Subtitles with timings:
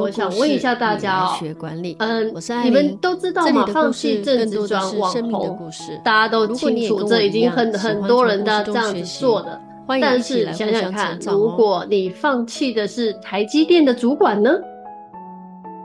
[0.00, 3.66] 我想问一下大家哦，学管理，嗯，我是你们都知道吗？
[3.66, 5.70] 放弃正职转网红，
[6.04, 9.60] 大家都清楚，这已经很很多人都这样子做的。
[10.00, 14.50] 但是想想看，如果你放弃的是台积电的主管呢？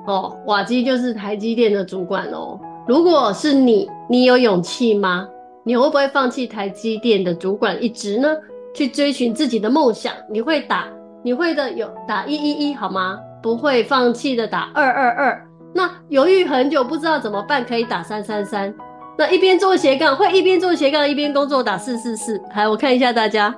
[0.06, 2.60] 哦，瓦基就是台积电的主管哦。
[2.86, 5.26] 如果是你，你有勇气吗？
[5.64, 8.28] 你会不会放弃台积电的主管一职呢？
[8.76, 10.14] 去追寻自己的梦想？
[10.30, 10.88] 你会打？
[11.24, 13.18] 你会的有打一一一好吗？
[13.44, 15.48] 不会放弃的打二二二。
[15.76, 18.74] 那犹豫很久不知道怎么办，可以打三三三。
[19.18, 22.42] 那一边做斜杠，会一边做斜杠一边工作，打四四四。
[22.56, 23.54] 来，我看一下大家，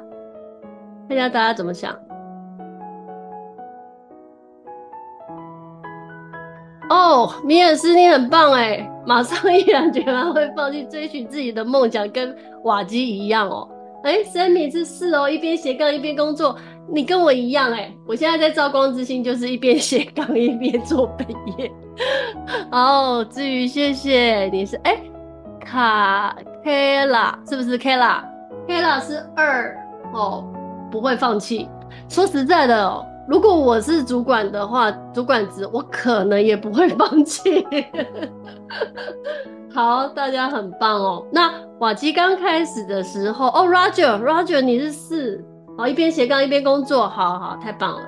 [1.07, 1.95] 看一下大家怎么想。
[6.89, 13.69] 哦，米尔斯，你很棒哎，马上毅然决然会放弃追寻自己的梦想，跟瓦基一样哦。
[14.03, 16.55] 哎森米是四哦，一边斜杠一边工作。
[16.87, 21.71] 你跟我一样哎、我现在在照光之星，就是一边斜杠 一边做本业。
[22.71, 24.97] 哦，至于谢谢你是哎、
[25.59, 29.75] 卡 Kla 是不是 Kla？Kla 是二
[30.13, 30.45] 哦，
[30.91, 31.67] 不会放弃。
[32.07, 37.65] 说实在的哦，如果我是主管的话，主管职我可能也不会放弃。
[39.73, 41.25] 好，大家很棒哦。
[41.31, 45.43] 那瓦基刚开始的时候，哦，Roger Roger 你是四。
[45.77, 48.01] 好，一边斜杠一边工作，好好，太棒了。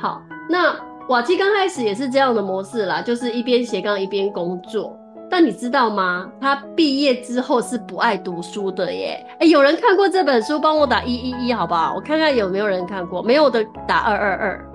[0.00, 0.74] 好，那
[1.08, 4.96] 瓦基刚开始也是这样的模式啦，就是一边斜杠一边工作。
[5.30, 6.30] 但你知道吗？
[6.38, 9.26] 他毕业之后是不爱读书的耶。
[9.40, 10.60] 哎、有人看过这本书？
[10.60, 11.94] 帮我打一一一，好不好？
[11.94, 14.70] 我看看有没有人看过，没有的打二二二。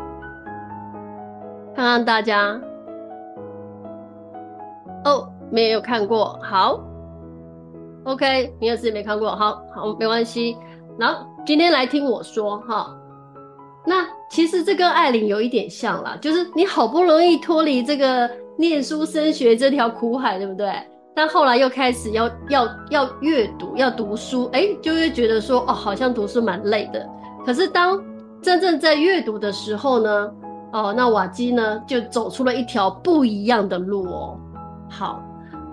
[1.76, 2.60] 看看大家。
[5.06, 6.40] 哦，没有看过。
[6.42, 6.84] 好
[8.06, 9.36] ，OK，你也是没看过。
[9.36, 10.58] 好好，没关系。
[10.98, 12.94] 然后今天来听我说哈，
[13.86, 20.70] 那其实这跟艾琳有一点像啦，就是你好不容易脱离这个念书升学这条苦海，对不对？
[21.16, 27.08] 但后来又开始要要要阅读，要读书，哎，就会觉得说哦，好像读书蛮累的。
[27.46, 27.98] 可是当
[28.42, 30.30] 真正在阅读的时候呢，
[30.74, 34.38] 哦，那瓦基呢就走出了一条不一样的路哦。
[34.90, 35.24] 好，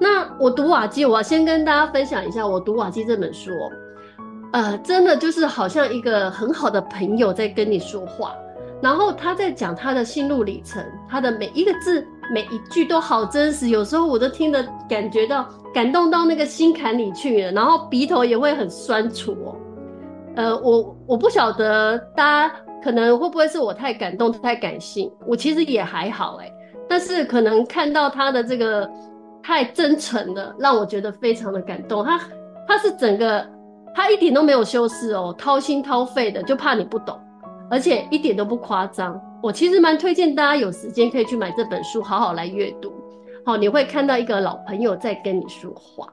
[0.00, 3.68] 那我读瓦基，我要先跟大家分享一下我读瓦基这本书哦。
[4.54, 8.32] 呃，真的就是好像一个很好的朋友在跟你说话，
[8.80, 15.44] 然后他在讲他的心路历程，他的每一个字、每一句都好真实，有时候我都听得感觉到
[15.74, 19.56] 感动到那个心坎里去了，然后鼻头也会很酸楚哦。
[20.36, 26.48] 呃，我我不晓得大家可能会不会是我太感动、太感性，我其实也还好哎，
[26.88, 28.88] 但是可能看到他的这个
[29.42, 32.04] 太真诚了，让我觉得非常的感动。
[32.04, 32.20] 他
[32.68, 33.44] 他是整个。
[33.94, 37.18] 他一点都没有修饰哦，掏心掏肺的，就怕你不懂，
[37.70, 39.18] 而且一点都不夸张。
[39.42, 42.92] 我其实蛮推荐大家有时间可以去买这本书，好好来阅读。
[43.46, 46.08] 好，你会看到一个老朋友在跟你说话。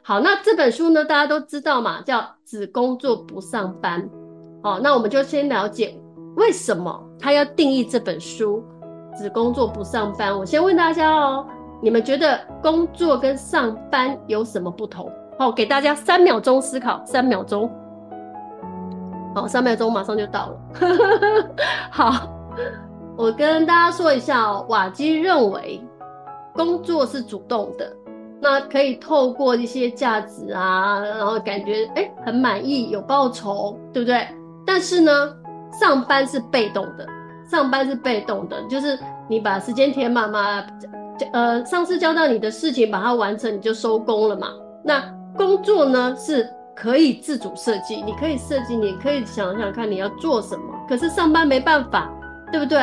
[0.00, 4.08] 好，那这本书呢，大家都知道嘛，叫只工作不上班。
[4.62, 6.00] 好，那我们就先了解
[6.36, 8.64] 为什么他要定义这本书
[9.16, 10.36] 只工作不上班。
[10.36, 11.44] 我先问大家哦，
[11.82, 15.12] 你们觉得工作跟上班有什么不同？
[15.38, 17.70] 好，给大家三秒钟思考，三秒钟。
[19.34, 20.56] 好，三秒钟马上就到了。
[21.92, 22.28] 好，
[23.16, 25.80] 我跟大家说一下哦，瓦基认为
[26.54, 27.88] 工作是主动的，
[28.40, 34.26] 那可以透过一些价值啊，然后感觉哎、很满意，有报酬，对不对？
[34.66, 35.12] 但是呢，
[35.70, 37.06] 上班是被动的，
[37.48, 40.66] 上班是被动的，就是你把时间填满嘛，
[41.32, 44.48] 呃，上司交代你的事情把它完成，你就收工了嘛。
[44.82, 45.00] 那
[45.38, 50.64] 工作呢是可以自主设计，你可以设计，你可以想想看你要做什么。
[50.88, 52.12] 可是上班没办法，
[52.50, 52.78] 对不对？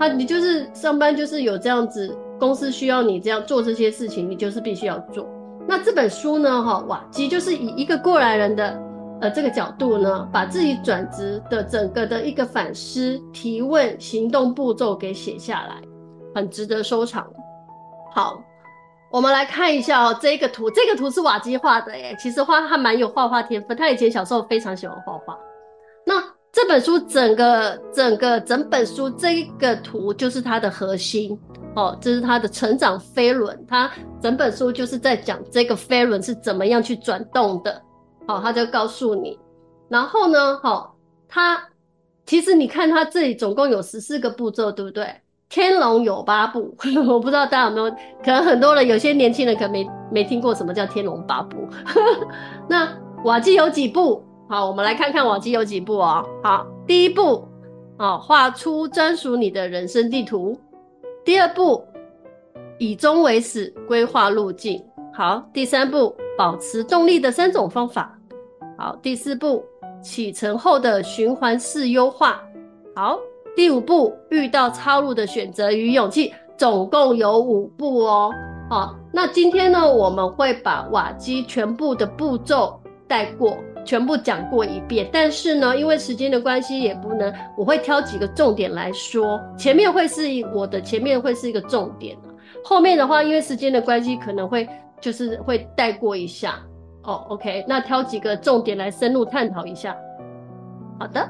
[0.00, 5.24] 他你就是上班就是有这样子，公司需要你这样做这些事情，你就是必须要做。
[5.68, 8.82] 那这本书呢，哈，瓦基就是以一个过来人的
[9.20, 15.76] 呃这个角度呢，把自己转职的整个的一个反思、提问、行动步骤给写下来，
[16.34, 17.24] 很值得收藏。
[18.12, 18.42] 好。
[19.12, 22.16] 我们来看一下哦，这个图，这个图是瓦基画的耶。
[22.18, 25.38] 其实画还蛮有画画天分，他以前小时候非常喜欢画画。
[26.06, 26.14] 那
[26.50, 31.38] 这本书整个整个整本书这个图就是它的核心
[31.76, 33.66] 哦，这是它的成长飞轮。
[33.68, 33.90] 它
[34.22, 37.82] 整本书就是在讲这个飞轮是怎么样去转动的。
[38.26, 39.38] 好，他就告诉你。
[39.90, 40.96] 然后呢，好，
[41.28, 41.62] 他
[42.24, 45.06] 其实你看他这里总共有十四个步骤，对不对？
[45.52, 46.74] 天龙有八部，
[47.06, 47.90] 我不知道大家有没有，
[48.24, 51.68] 可能很多人有些年轻人可能没没听过什么叫天龙八部。
[52.66, 52.88] 那
[53.24, 54.24] 瓦基有几部？
[54.48, 56.26] 好，我们来看看瓦基有几部哦。
[56.42, 57.46] 好，第一步，
[57.98, 60.58] 哦，画出专属你的人生地图。
[61.22, 61.84] 第二步，
[62.78, 64.82] 以终为始，规划路径。
[65.12, 68.18] 好，第三步，保持动力的三种方法。
[68.78, 69.62] 好，第四步，
[70.02, 72.40] 启程后的循环式优化。
[72.96, 73.18] 好，
[73.54, 76.32] 第五步，遇到岔路的选择与勇气。
[76.56, 78.30] 总共有五步哦。
[78.70, 83.56] 好，那今天呢，我们会把瓦基全部的步骤带过。
[83.84, 89.40] 全部讲过一遍，但是呢，因为时间的关系，也不能，我会挑几个重点来说。
[89.58, 90.22] 前面会是
[90.54, 92.16] 我的前面会是一个重点，
[92.62, 94.68] 后面的话，因为时间的关系，可能会
[95.00, 96.60] 就是会带过一下。
[97.02, 99.96] 哦，OK，那挑几个重点来深入探讨一下。
[101.00, 101.28] 好的，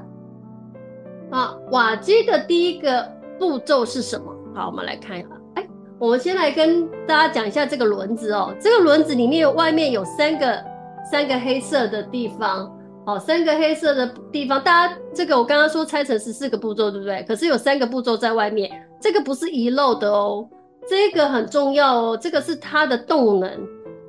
[1.32, 4.32] 啊，瓦基的第一个步骤是什么？
[4.54, 5.28] 好，我们来看一下。
[5.54, 5.66] 哎，
[5.98, 8.54] 我们先来跟大家讲一下这个轮子哦。
[8.60, 10.72] 这个轮子里面外面有三个。
[11.10, 12.72] 三个黑色的地方，
[13.06, 17.24] 哦，三个黑色的地方，大家这个我刚刚说拆成十四个步骤，对不对？
[17.24, 18.70] 可是有三个步骤在外面，
[19.00, 20.48] 这个不是遗漏的哦，
[20.88, 23.50] 这个很重要哦，这个是它的动能，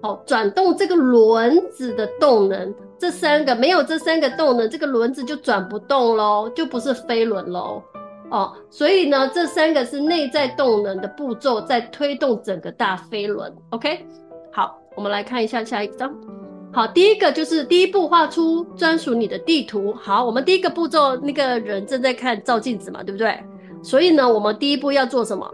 [0.03, 2.71] 哦，转动这个轮子的动能，
[3.03, 7.83] 这三个没有这三个动能，这个轮子就转不动喽，就不是飞轮喽，
[8.31, 14.05] 哦，所以呢，这三个是内在动能的步骤在推动整个大飞轮，OK？
[14.53, 16.15] 好，我们来看一下下一张。
[16.71, 19.93] 好，第一个就是第一步，画出专属你的地图。
[19.93, 23.37] 好，我们第一个步骤，那个人正在看照镜子嘛，对不对？
[23.83, 25.53] 所以呢，我们第一步要做什么？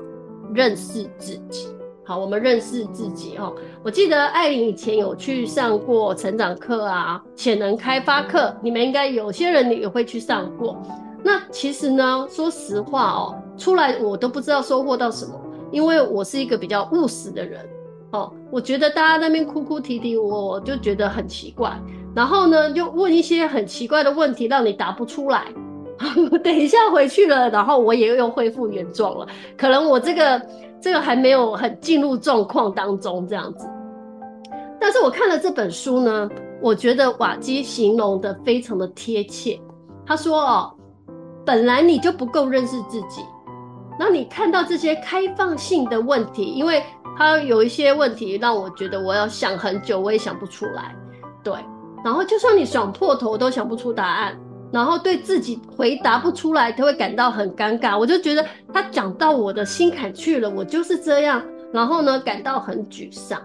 [0.53, 1.67] 认识自己。
[2.09, 3.53] 好，我们认识自己哦。
[3.83, 10.81] 我记得艾琳以前有去上过成长课啊，潜能开发课，你们应该有些人也会去上过。
[11.23, 15.39] 那其实呢，说实话哦，出来我都不知道收获到什么，
[15.71, 17.63] 因为我是一个比较务实的人。
[18.13, 21.79] 哦，我觉得大家那边哭哭啼啼，我就觉得很奇怪。
[22.15, 25.45] 然后呢，就问一些很奇怪的问题，让你答不出来。
[26.43, 29.27] 等一下回去了，然后我也又恢复原状了。
[29.57, 30.41] 可能我这个
[30.81, 33.67] 这个还没有很进入状况当中这样子。
[34.79, 36.29] 但是我看了这本书呢，
[36.61, 39.59] 我觉得瓦基形容的非常的贴切。
[40.05, 40.73] 他说：“哦，
[41.45, 43.21] 本来你就不够认识自己，
[43.99, 46.81] 那你看到这些开放性的问题，因为。”
[47.17, 50.95] 他有一些问题让我觉得我要想很久，我也想不出来。
[51.43, 51.53] 对，
[52.01, 54.39] 然后就算你想破头都想不出答案，
[54.71, 57.97] 然后对自己回答不出来，他会感到很尴尬。
[57.97, 61.43] 我就觉得他讲到我的心坎去了，我就是这样。
[61.71, 63.41] 然后呢，感到很沮丧。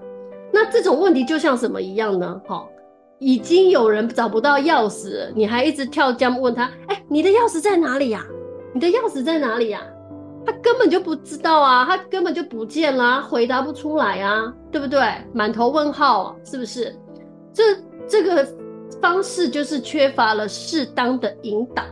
[0.52, 2.40] 那这种问题就像什么一样呢？
[2.46, 2.64] 哈，
[3.18, 8.24] 已经有人找不到钥匙，你还一直跳江问他，哎，你的钥匙在哪里呀？
[8.72, 9.80] 你的钥匙在哪里呀？
[10.46, 15.00] 他根本就不知道啊，他根本就不见了，回答不出来啊，对不对？
[15.32, 16.94] 满头问号，是不是？
[17.52, 17.62] 这
[18.06, 18.46] 这个
[19.00, 21.82] 方式就是缺乏了适当的引导，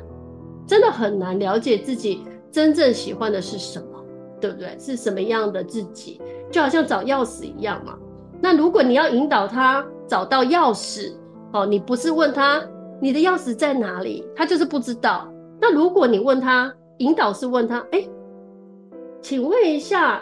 [0.66, 4.04] 真的很难了解自己真正喜欢的是什么，
[4.40, 4.76] 对不对？
[4.78, 6.20] 是什么样的自己，
[6.50, 7.98] 就好像找钥匙一样嘛。
[8.40, 11.12] 那如果你要引导他找到钥匙，
[11.52, 12.62] 哦，你不是问他
[13.00, 15.28] 你的钥匙在哪里，他就是不知道。
[15.60, 18.04] 那如果你问他，引导是问他，哎。
[19.20, 20.20] 请问一下，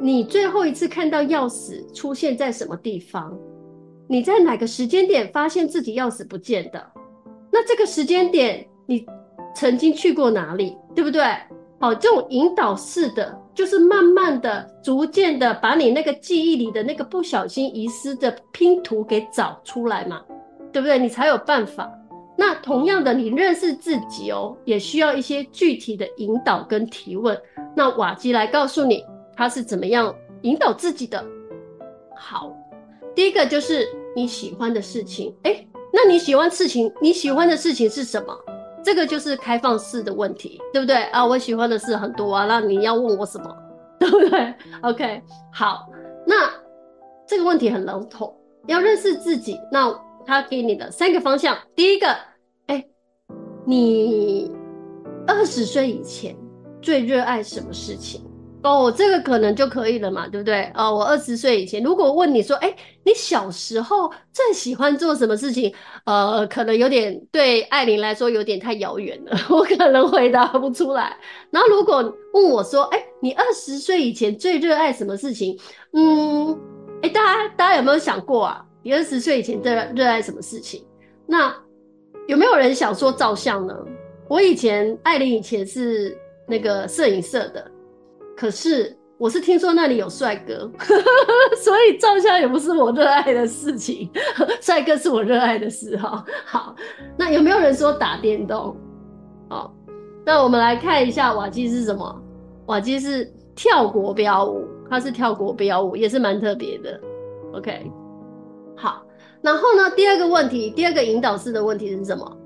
[0.00, 3.32] 你最后一次看到钥匙出现在什么地方？
[4.08, 6.84] 你在哪个时间点发现自己钥匙不见的？
[7.50, 9.04] 那这个时间点你
[9.54, 10.76] 曾经去过哪里？
[10.94, 11.22] 对不对？
[11.78, 20.22] 好，这种引导式的，就是慢慢的、逐渐的把你那个记忆里的那个不小心遗失的拼图给找出来嘛，
[20.72, 20.98] 对不对？
[20.98, 21.90] 你才有办法。
[22.38, 27.38] 那同样的，你认识自己哦，也需要一些具体的引导跟提问。
[27.74, 31.24] 那瓦基来告诉你，他是怎么样引导自己的。
[32.14, 32.54] 好，
[33.16, 35.34] 第一个就是你喜欢的事情。
[35.42, 38.32] 诶，那你喜欢事情，你喜欢的事情是什么？
[38.84, 41.26] 这个就是开放式的问题，对不对啊？
[41.26, 43.56] 我喜欢的事很多啊，那你要问我什么，
[43.98, 45.88] 对不对？OK，好，
[46.24, 46.48] 那
[47.26, 48.32] 这个问题很笼统，
[48.66, 49.58] 要认识自己。
[49.72, 49.92] 那
[50.24, 52.14] 他给你的三个方向，第一个，
[52.68, 52.88] 诶，
[53.64, 54.52] 你
[55.26, 56.36] 二十岁以前。
[56.82, 58.22] 最热爱什么事情？
[58.66, 60.70] 哦，这个可能就可以了嘛，对不对？
[60.74, 65.72] 哦，我二十岁以前，如果问你说，哎，你小时候最喜欢做什么事情？
[66.04, 71.16] 呃，可能有点对艾琳来说有点太遥远了， 我可能回答不出来。
[71.50, 72.02] 然后如果
[72.34, 75.58] 问我说，哎，你二十岁以前最热爱什么事情？
[75.92, 76.58] 嗯，
[77.02, 78.64] 哎，大家大家有没有想过啊？
[78.82, 80.84] 你二十岁以前最热爱什么事情？
[81.26, 81.54] 那
[82.26, 83.74] 有没有人想说照相呢？
[84.28, 86.16] 我以前艾琳以前是。
[86.48, 87.68] 那个摄影社的，
[88.36, 90.70] 可是我是听说那里有帅哥，
[91.56, 94.10] 所以照相也不是我热爱的事情。
[94.60, 96.24] 帅哥是我热爱的事哈。
[96.44, 96.76] 好，
[97.16, 98.76] 那有没有人说打电动？
[99.48, 99.70] 哦，
[100.24, 102.22] 那我们来看一下瓦基是什么？
[102.66, 107.00] 瓦基是跳国标舞，它是跳国标舞，也是蛮特别的。
[107.54, 107.90] OK，
[108.76, 109.02] 好，
[109.40, 112.36] 然后呢，第二个问题，第二个引导式的问题是什么？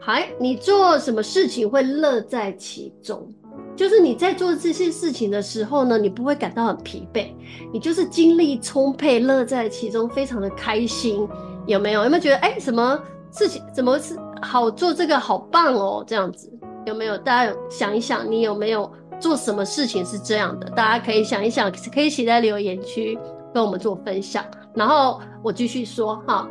[0.00, 3.26] 还你做什么事情会乐在其中？
[3.78, 7.28] 就是你在做这些事情的时候呢，你不会感到很疲惫，
[7.72, 11.28] 你就是精力充沛，乐在其中，非常的开心，
[11.64, 12.02] 有没有？
[12.02, 14.92] 有没有觉得哎，什么事情怎么是好做？
[14.92, 16.52] 这个好棒哦，这样子
[16.86, 17.16] 有没有？
[17.18, 20.68] 大家想一想，你有没有做什么事情是这样的？
[20.70, 23.16] 大家可以想一想，可以写在留言区
[23.54, 24.44] 跟我们做分享。
[24.74, 26.48] 然后我继续说哈，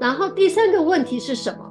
[0.00, 1.64] 然后第三个问题是什么？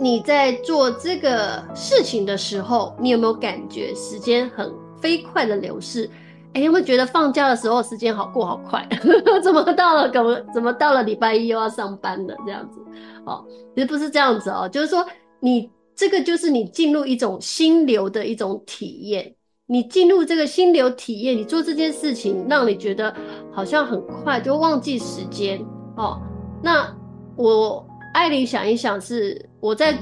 [0.00, 6.08] 你在做这个事情的时候，你有没有感觉时间很飞快的流逝？
[6.54, 8.88] 哎，有没有觉得放假的时候时间好过好快？
[9.44, 12.80] 怎么到了怎么怎么到了礼拜一又要上班了这样子？
[13.26, 15.06] 哦，其实不是这样子哦，就是说
[15.38, 19.34] 你这个就是你进入一种心流的一种体验。
[19.66, 23.14] 你进入这个心流体验，你做这件事情让你觉得
[23.52, 25.60] 好像很快就忘记时间
[25.98, 26.18] 哦。
[26.62, 26.90] 那
[27.36, 27.86] 我。
[28.12, 29.96] 艾琳想一想，是我在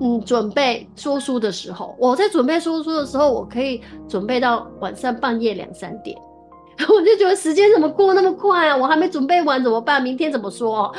[0.00, 6.16] 嗯准备说书的时候，我在准备说书的时候，我可以准备到晚上半夜两三点，
[6.88, 8.76] 我就觉得时间怎么过那么快啊？
[8.76, 10.02] 我还没准备完怎么办？
[10.02, 10.92] 明天怎么说？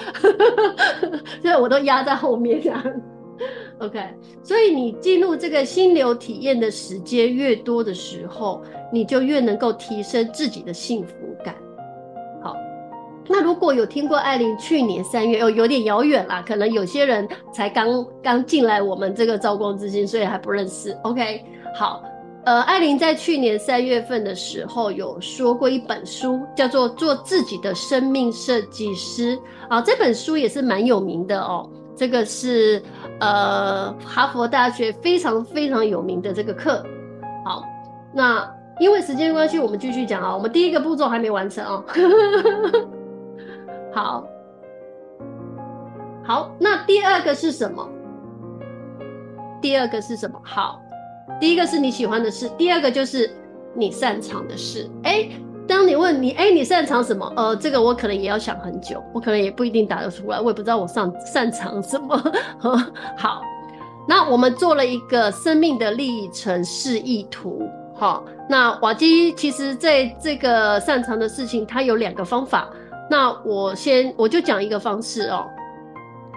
[1.41, 2.83] 所以我都压在后面这样。
[3.79, 3.99] OK，
[4.43, 11.53] 所以你进入这个心流体验的时间越多的时候，你就越能够提升自己的幸福感。
[13.27, 20.91] 那如果有听过艾琳去年三月，哦，有点遥远啦，可能有些人才刚刚进来我们这个兆光之心，所以还不认识。
[21.03, 21.41] OK，
[21.73, 22.03] 好，
[22.43, 29.37] 呃，艾琳在去年三月份的时候有说过一本书，叫做《做自己的生命设计师》
[29.69, 31.69] 啊，这本书也是蛮有名的哦。
[31.95, 32.81] 这个是
[33.19, 36.83] 呃哈佛大学非常非常有名的这个课。
[37.45, 37.63] 好，
[38.13, 41.85] 那因为时间关系，我们继续讲啊，我们第一个步骤还没完成哦。
[43.93, 44.27] 好，
[46.23, 47.87] 好，那第二个是什么？
[49.61, 50.41] 第二个是什么？
[50.43, 50.81] 好，
[51.39, 53.29] 第一个是你喜欢的事，第二个就是
[53.75, 54.89] 你擅长的事。
[55.03, 55.29] 哎，
[55.67, 57.31] 当你问你，哎，你擅长什么？
[57.35, 62.17] 呃，这个我可能也要想很久，我可能也不一定答得出来，我也不知道我擅擅长什么。
[63.15, 63.43] 好，
[64.07, 67.69] 那我们做了一个生命的历程示意图。
[67.95, 72.67] 好，那瓦基其实在这个擅长的事情，它有两个方法。
[73.09, 75.45] 那我先我就讲一个方式哦，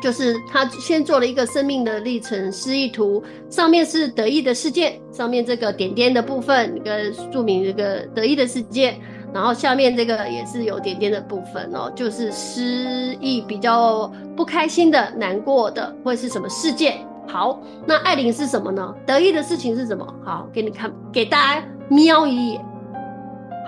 [0.03, 8.99] 就是他先做了一个生命的历程示意图，上面是得意的事件，上面这个点点的部分，一个注明这个得意的事件，
[9.33, 16.99] 然后下面这个也是有点点的部分哦，就是失意比较不开心的、难过的，或是什么事件。
[17.29, 18.95] 好，那艾琳是什么呢？
[19.07, 20.07] 得意的事情是什么？
[20.25, 22.65] 好，给你看，给大家瞄一眼。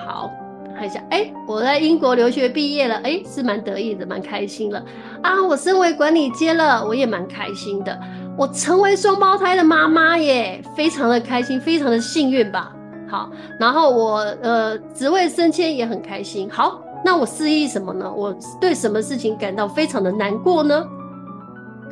[0.06, 0.30] 好。
[0.78, 4.80] 看一下，哎、我在英国留学毕业了，哎、是蛮得意的，蛮开心了
[5.22, 5.42] 啊！
[5.44, 7.98] 我升为管理阶了，我也蛮开心的。
[8.36, 12.72] 我成为双胞胎的妈妈耶，非常的开心，非常的幸运吧。
[13.08, 16.48] 好，然后我呃职位升迁也很开心。
[16.48, 18.08] 好，那我失意什么呢？
[18.14, 20.86] 我对什么事情感到非常的难过呢？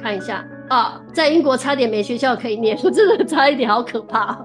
[0.01, 4.45] 看一下啊，在英国差点没学校可以念，我真的差一点，好可怕。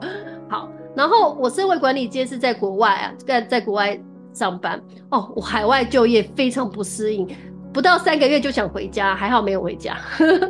[0.49, 3.99] 好，然后我身为管理阶是在国外啊，在在国外。
[4.33, 7.27] 上班哦，我海外就业非常不适应，
[7.73, 9.97] 不到三个月就想回家，还好没有回家。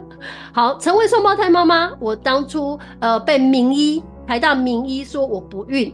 [0.54, 5.94] 好，成为双胞胎妈妈，我当初呃被名医台大名医说我不孕，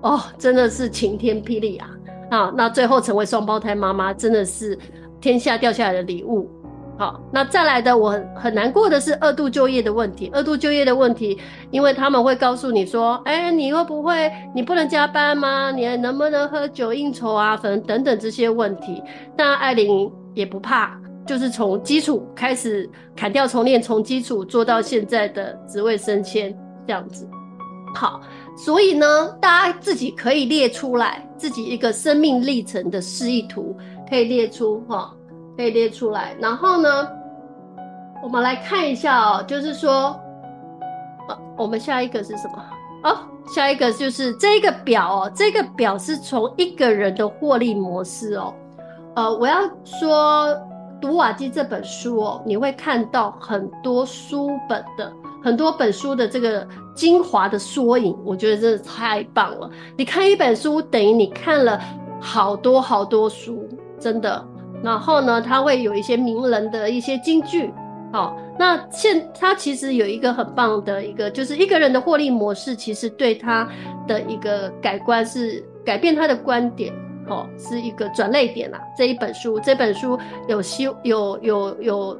[0.00, 1.90] 哦，真的是晴天霹雳啊！
[2.30, 4.76] 啊，那最后成为双胞胎妈妈，真的是
[5.20, 6.50] 天下掉下来的礼物。
[6.98, 10.30] 好，那再来的我很难过的是二度就业的问题。
[10.32, 11.38] 二度就业的问题，
[11.70, 15.70] 因为他们会告诉你说，哎、你会不会，你不能加班吗？
[15.70, 17.54] 你还能不能喝酒应酬啊？
[17.54, 19.02] 反正等等这些问题。
[19.36, 27.28] 但艾琳也不怕，就是从基础开始砍掉重练，从基础做到现在的职位升迁这样子。
[27.94, 28.22] 好，
[28.56, 33.76] 所以呢，大家自己可以列出来自己一个生命历程的示意图，
[34.08, 35.14] 可以列出哈。
[35.62, 37.08] 以列出来，然后呢，
[38.22, 40.18] 我们来看一下哦，就是说，
[41.28, 42.64] 呃，我们下一个是什么？
[43.04, 48.52] 哦，下一个就是这个表哦，这个表是从一个人的获利模式哦，
[49.14, 50.54] 呃，我要说
[51.00, 59.70] 读瓦基这本书哦，你会看到很多书本的很多本书的这个精华的缩影，我觉得真的太棒了。
[59.96, 61.80] 你看一本书等于你看了
[62.20, 64.44] 好多好多书，真的。
[64.82, 67.72] 然后呢，他会有一些名人的一些金句，
[68.12, 73.68] 好，那现他其实有一个很棒的一个，就是一个人的获利模式，其实对他
[74.06, 76.92] 的一个改观是改变他的观点，
[77.26, 78.80] 哦，是一个转捩点啦。
[78.96, 82.18] 这一本书，这本书有希有有有，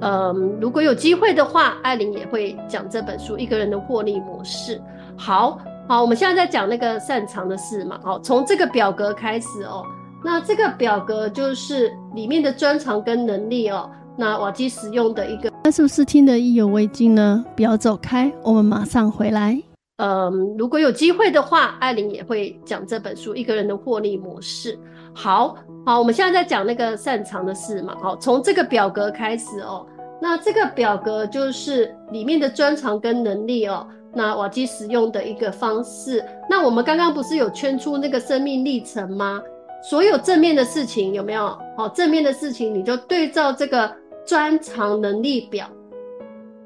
[0.00, 4.80] 嗯，如果有机会的话，艾琳也会讲这本书一个人的获利模式。
[5.16, 9.84] 好好，我们现在在讲那个擅长的事嘛，好，从这个表格开始哦。
[10.26, 13.88] 那这个表格就是里面的专长跟能力哦。
[14.18, 17.44] 那瓦基使用的一个，那是不是听得意犹未尽呢？
[17.54, 19.56] 不要走开，我们马上回来。
[19.98, 24.76] 嗯，如果有机会的话，艾琳也会讲这本书一个人的获利模式。
[25.14, 25.56] 好
[25.86, 27.94] 好，我们现在在讲那个擅长的事嘛。
[28.02, 29.86] 好，从这个表格开始哦。
[30.20, 33.86] 那这个表格就是里面的专长跟能力哦。
[34.12, 36.24] 那瓦基使用的一个方式。
[36.50, 39.40] 那我们刚刚不是有圈出那个生命历程吗？
[39.88, 41.56] 所有正面的事情有没有？
[41.76, 43.90] 好，正面的事情你就对照这个。
[44.26, 45.68] 专长能力表，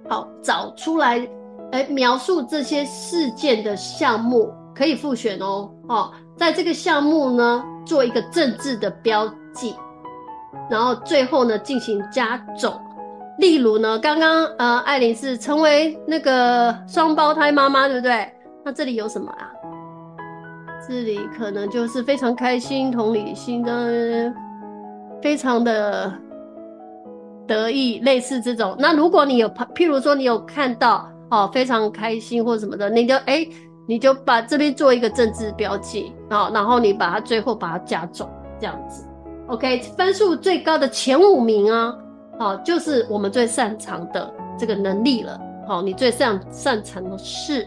[0.08, 1.28] 好，找出来，
[1.72, 5.70] 哎，描述这些事件的项目可以复选哦。
[5.86, 9.74] 哦，在这个项目呢，做一个正字的标记，
[10.70, 12.72] 然后最后呢进行加总。
[13.36, 18.26] 例如呢，刚刚呃，艾琳是成为那个双胞胎妈妈，对不对？
[18.64, 19.52] 那这里有什么啊？
[20.90, 24.34] 这里可能就是非常开心、同理心的，
[25.22, 26.12] 非常的。
[27.46, 28.74] 得意，类似这种。
[28.76, 33.46] 那如果你有，譬如说你有看到哦，非常开心或什么的，你就哎、
[33.86, 38.28] 你就把这边做一个政治标记啊，然后你把它最后把它加重，
[38.58, 39.06] 这样子。
[39.46, 41.96] OK，分数最高的前五名啊，
[42.36, 44.28] 好，就是我们最擅长的
[44.58, 45.40] 这个能力了。
[45.68, 47.66] 好，你最擅擅长的事。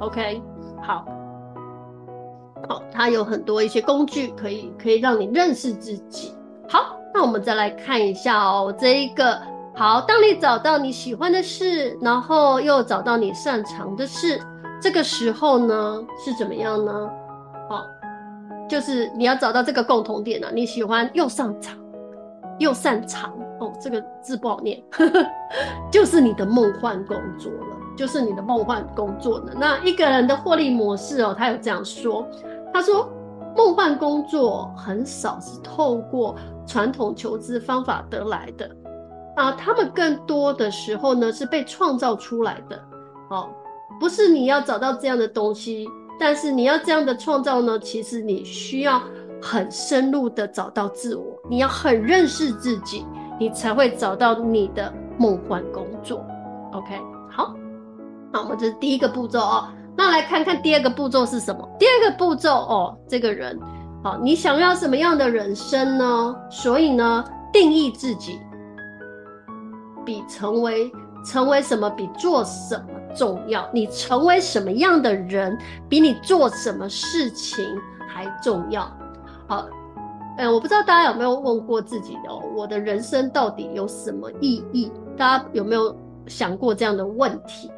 [0.00, 0.42] OK，
[0.82, 1.04] 好，
[2.68, 6.34] 好，它有很多一些工具可以可以让你认识自己。
[6.68, 7.00] 好。
[7.16, 9.40] 那我们再来看一下哦，这一个
[9.72, 14.40] 好，当你找到你喜欢的事，然后又找到你擅长的事，
[14.82, 17.08] 这个时候呢是怎么样呢？
[17.70, 17.84] 好，
[18.68, 21.78] 就是你要找到这个共同点呢、啊，你喜欢又擅长
[22.58, 24.82] 又擅长哦，这个字不好念，
[25.92, 29.52] 就是你的梦幻工作了，就是你的梦幻工作了。
[29.56, 32.26] 那一个人的获利模式哦，他有这样说，
[32.74, 33.08] 他说。
[33.56, 36.34] 梦幻工作很少是透过
[36.66, 38.68] 传统求职方法得来的
[39.36, 42.76] 啊，他们更多的时候呢是被创造出来的。
[43.30, 43.48] 哦，
[44.00, 49.00] 不是你要找到这样的东西，但是你要这样的创造呢，其实你需要
[49.40, 53.06] 很深入的找到自我，你要很认识自己，
[53.38, 56.26] 你才会找到你的梦幻工作。
[56.72, 57.54] OK，好，
[58.32, 59.68] 那我们这是第一个步骤哦。
[59.96, 61.68] 那来看看第二个步骤是什么？
[61.78, 63.58] 第二个步骤哦，这个人，
[64.02, 66.36] 好，你想要什么样的人生呢？
[66.50, 68.40] 所以呢，定义自己
[70.04, 70.90] 比成为
[71.24, 73.68] 成为什么比做什么重要。
[73.72, 75.56] 你成为什么样的人，
[75.88, 77.64] 比你做什么事情
[78.08, 78.82] 还重要。
[79.46, 79.66] 好，
[80.36, 84.90] 哎，我不知道大家有没有问过自己的哦，我的人生到底有什么意义？
[85.16, 87.70] 大家有没有想过这样的问题？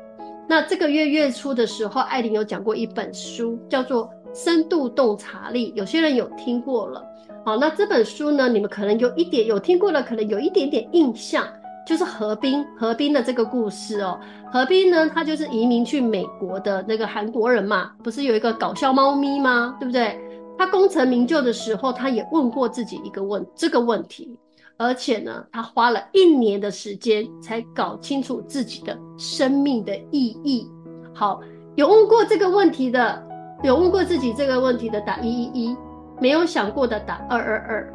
[0.48, 7.04] 那这个月月初的时候，艾琳有讲过一本书，叫做《深度洞察力》，有些人有听过了。
[7.44, 11.44] 好，那这本书呢，你们可能有一点有听过了，可能有一点点印象，
[11.86, 14.18] 就是何冰何冰的这个故事哦。
[14.52, 19.76] 何冰呢，他就是移民去美国的那个韩国人嘛，不是有一个搞笑猫咪吗？
[19.80, 20.16] 对不对？
[20.56, 24.38] 他功成名就的时候，他也问过自己一个问这个问题。
[24.78, 30.70] 而且呢，他花了一年的时间才搞清楚自己的生命的意义。
[31.14, 31.40] 好，
[31.76, 33.26] 有问过这个问题的，
[33.62, 35.76] 有问过自己这个问题的打一一一，
[36.20, 37.92] 没有想过的打二二二。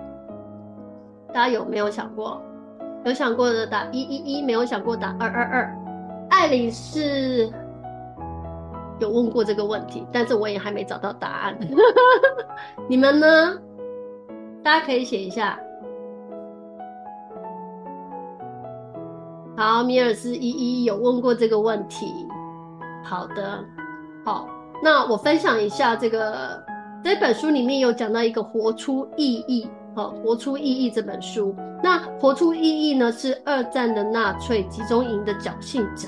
[1.28, 2.42] 大家有没有想过？
[3.06, 5.78] 有想过的打一一一，没有想过打二二二。
[6.30, 7.52] 艾琳是
[9.00, 11.58] 有问过这个问题，但是我也还没找到答案。
[12.90, 13.58] 你们呢？
[14.64, 15.60] 大家可以写一下。
[19.58, 22.08] 好，米尔斯一一有问过这个问题。
[23.04, 23.64] 好的，
[24.24, 24.48] 好，
[24.82, 26.64] 那我分享一下这个
[27.04, 31.54] 这本书里面有讲到一个活出意义，好，活出意义这本书。
[31.84, 36.08] 那活出意义呢，是二战的纳粹集中营的侥幸者，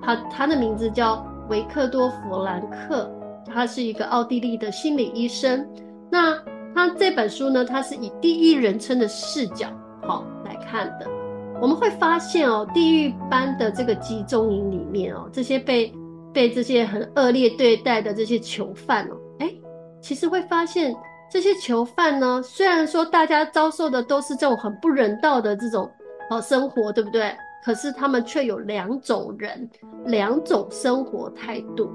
[0.00, 3.10] 他他的名字叫维克多·弗兰克，
[3.52, 5.68] 他是一个奥地利的心理医生。
[6.08, 6.38] 那
[6.74, 9.66] 他这本书呢，他是以第一人称的视角，
[10.06, 11.19] 好来看的。
[11.60, 15.92] 我们会发现哦，地狱般的这个集中营里面哦，这些被
[16.32, 19.52] 被这些很恶劣对待的这些囚犯哦，哎，
[20.00, 20.94] 其实会发现
[21.30, 25.90] 这些囚犯呢，虽然说大家遭受的都是这种很不人道的这种
[26.30, 27.30] 哦生活，对不对？
[27.62, 29.68] 可是他们却有两种人，
[30.06, 31.90] 两种生活态度。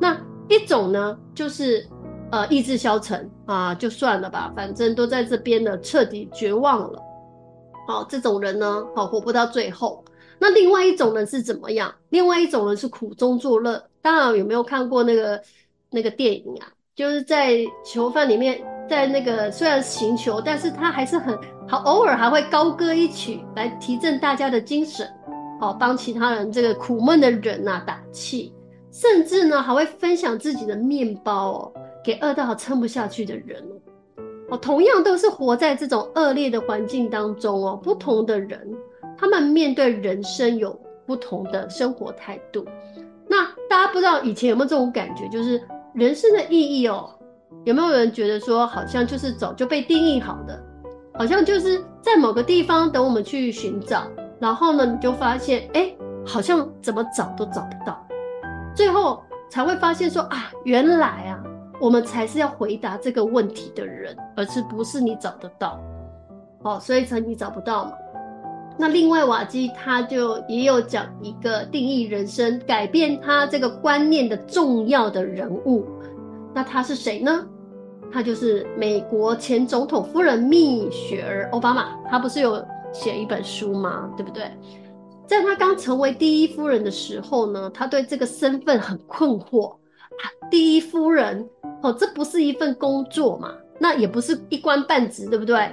[0.00, 1.86] 那一种呢，就是
[2.32, 7.00] 呃意志消沉啊，就算了吧，反正都在这边了，彻底绝望了。
[7.86, 10.04] 好、哦，这种人呢，好、活不到最后。
[10.38, 11.94] 那另外一种人是怎么样？
[12.10, 13.82] 另外一种人是苦中作乐。
[14.02, 15.40] 当然，有没有看过那个
[15.90, 16.68] 那个电影啊？
[16.94, 25.08] 就是在囚犯里面，在那个虽然刑求，但是他还是很好，偶尔还会高歌一曲来提振大家的精神，
[25.60, 28.52] 好、哦、帮其他人这个苦闷的人呐、打气。
[28.92, 31.72] 甚至呢，还会分享自己的面包哦，
[32.04, 33.64] 给饿到撑不下去的人。
[34.48, 38.60] 哦同样都是活在这种恶劣的环境当中哦，不同的人，
[39.16, 42.64] 他们面对人生有不同的生活态度。
[43.26, 45.60] 那大家不知道以前有没有这种感觉，就是
[45.94, 47.10] 人生的意义哦，
[47.64, 50.62] 有没有人觉得说，好像就是早就被定义好的，
[51.14, 54.06] 好像就是在某个地方等我们去寻找，
[54.38, 55.94] 然后呢，你就发现，哎，
[56.26, 58.06] 好像怎么找都找不到。
[58.74, 61.33] 最后才会发现说啊，原来啊，
[61.80, 65.80] 我们才是要回答这个问题的人，而是不是你找得到，
[66.62, 67.92] 哦，所以才你找不到嘛。
[68.76, 75.86] 那另外瓦基他就也有讲一个定义人生、改变他这个观念的重要的人物，
[76.52, 77.46] 那他是谁呢？
[78.12, 84.10] 他就是美国前总统夫人蜜雪儿·奥巴马，他不是有写一本书吗？
[84.16, 84.50] 对不对？
[85.26, 90.24] 在她刚成为第一夫人的时候呢，她对这个身份很困惑啊。
[90.50, 91.48] 第一夫人
[91.84, 93.54] 哦，这不是一份工作嘛？
[93.78, 95.70] 那也不是一官半职，对不对？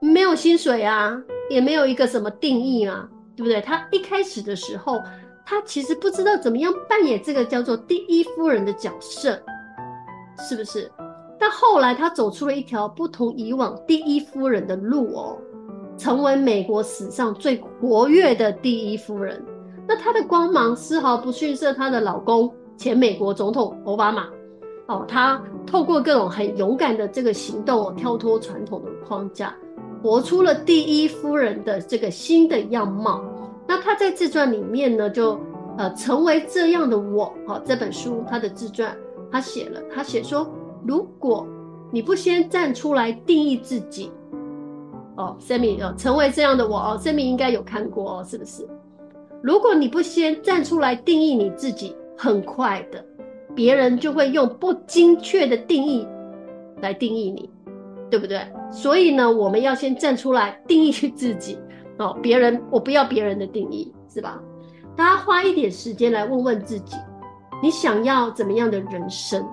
[0.00, 3.60] 没有薪水啊，也没有一个什么定义啊，对不对？
[3.60, 4.98] 她一开始的时候，
[5.44, 9.38] 她其实不知道怎么样扮演这个叫做第一夫人的角色，
[10.38, 10.90] 是不是？
[11.38, 15.38] 但后来她走出了一条不同以往第一夫人的路哦。
[15.98, 19.44] 成为美国史上最活跃的第一夫人，
[19.86, 24.26] 那她的光芒丝毫不逊色她的老公前美国总统奥巴马。
[24.86, 29.54] 哦，她透过各种很勇敢的这个行动，哦，跳脱传统的框架，
[30.02, 33.24] 活出了第一夫人的这个新的样貌。
[33.66, 35.40] 那她在自传里面呢，就
[35.78, 37.32] 呃成为这样的我。
[37.46, 38.96] 好，哦，这本书她的自传，
[39.30, 40.46] 她写了，她写说，
[40.86, 41.46] 如果
[41.90, 44.12] 你不先站出来定义自己。
[45.16, 48.66] 哦，Sammy 哦，成为这样的我哦，Sammy 应该有看过哦，是不是？
[49.42, 53.04] 如果你不先站出来定义你自己，很快的，
[53.54, 56.06] 别人就会用不精确的定义
[56.80, 57.50] 来定义你，
[58.10, 58.40] 对不对？
[58.70, 61.58] 所以呢，我们要先站出来定义自己
[61.98, 62.16] 哦。
[62.22, 64.40] 别人，我不要别人的定义，是吧？
[64.96, 66.96] 大家花一点时间来问问自己，
[67.62, 69.46] 你想要怎么样的人生？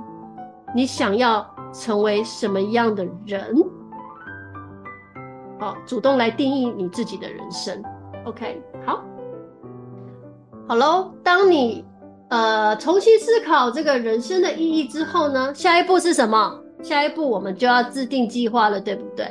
[0.74, 3.56] 你想要成为什么样的人？
[5.60, 7.84] 哦，主动来定义你自己的人生
[8.26, 9.04] ，OK，好，
[10.68, 11.14] 好喽。
[11.24, 11.86] 当你
[12.32, 16.60] 呃重新思考这个人生的意义之后呢，下一步是什么？
[16.82, 19.28] 下一步我们就要制定计划了，对不对？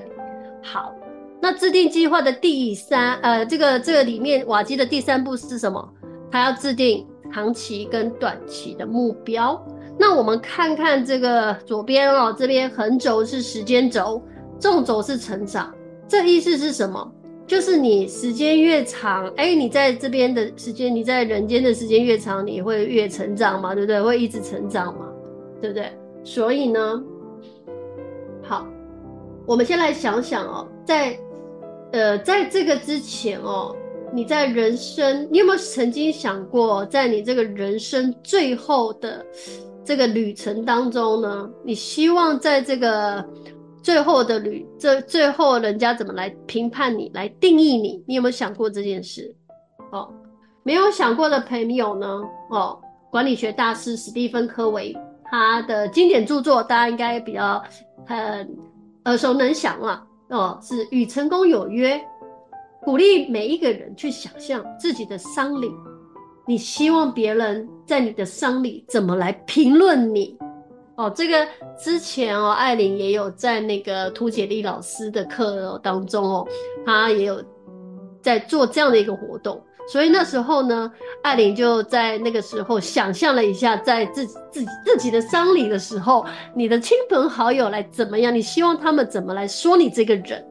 [0.62, 0.94] 好，
[1.40, 5.82] 那制定计划的第三呃，这个这个里面瓦基的第三步是什么？
[6.30, 9.60] 他要制定长期跟短期的目标。
[9.98, 14.22] 那我们看看这个左边哦，这边横轴是时间轴，
[14.58, 15.74] 纵轴是成长。
[16.06, 17.10] 这意思是什么？
[17.50, 24.00] 就是你时间越长，哎，你在这边的时间，你在人间的时间越长，你会越成长嘛，对不对？
[24.00, 25.08] 会一直成长嘛，
[25.60, 25.90] 对不对？
[26.22, 27.02] 所以呢，
[28.40, 28.64] 好，
[29.46, 31.18] 我们先来想想哦，在
[31.90, 33.74] 呃，在这个之前哦，
[34.14, 39.26] 你在人生，你有没有曾经想过，在你这个人生最后的
[39.84, 43.28] 这个旅程当中呢，你希望在这个。
[43.82, 48.04] 最后的旅，这最后人家怎么来评判你，来定义你？
[48.06, 49.34] 你有没有想过这件事？
[49.90, 50.12] 哦，
[50.62, 52.06] 没有想过的朋友呢？
[52.50, 52.78] 哦，
[53.10, 57.62] 管理学大师史蒂芬·科维他的经典著作，大家应该比较
[58.06, 58.48] 很
[59.04, 60.06] 耳熟能详了。
[60.28, 61.96] 哦，是《与成功有约》，
[62.84, 65.70] 鼓励每一个人去想象自己的丧礼，
[66.46, 70.36] 你希望别人在你的丧礼怎么来评论你？
[71.00, 76.46] 哦，这个之前哦，艾琳也有在那个涂洁丽老师的课当中哦，
[76.84, 77.42] 她也有
[78.20, 79.58] 在做这样的一个活动，
[79.88, 86.22] 所以那时候呢，艾琳就在那个时候想象了一下，在自自己自己的丧礼的时候，
[86.54, 88.34] 你的亲朋好友来怎么样？
[88.34, 90.44] 你希望他们怎么来说你这个人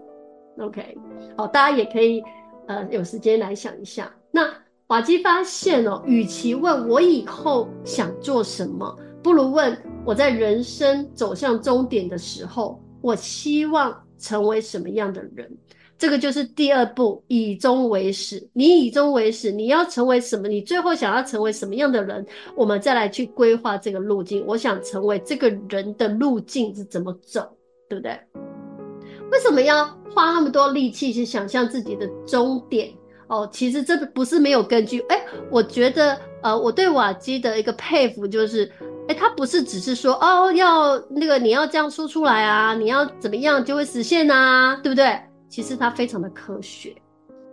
[0.60, 0.98] ？OK，
[1.38, 2.24] 好，大家也可以
[2.66, 4.12] 呃有时间来想一下。
[4.32, 4.50] 那
[4.88, 8.98] 瓦基发现哦，与其问我以后想做什么。
[9.22, 15.50] 不如问我在人生走向终点的时候，我希望成为什么样的人？
[15.98, 18.48] 这个就是第二步，以终为始。
[18.54, 20.48] 你以终为始，你要成为什么？
[20.48, 22.26] 你最后想要成为什么样的人？
[22.56, 24.42] 我们再来去规划这个路径。
[24.48, 27.46] 我想成为这个人的路径是怎么走，
[27.90, 28.18] 对不对？
[29.30, 32.90] 为什么要花那么多力气去想象自己的终点？
[33.28, 35.02] 哦，其实这不是没有根据。
[35.10, 38.72] 哎，我觉得，呃，我对瓦基的一个佩服就是，
[39.10, 45.20] 哎，他不是只是说，哦，要那个你要这样说出来啊，你要怎么样就会实现啊，对不对？
[45.50, 46.96] 其实他非常的科学。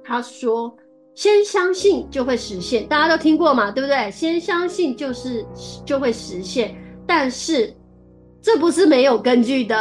[0.04, 0.76] 他说，
[1.14, 4.10] 先相信就会实现，大家都听过嘛，对不对？
[4.10, 5.46] 先相信就是
[5.82, 7.74] 就会实现，但是
[8.42, 9.76] 这不是没有根据的。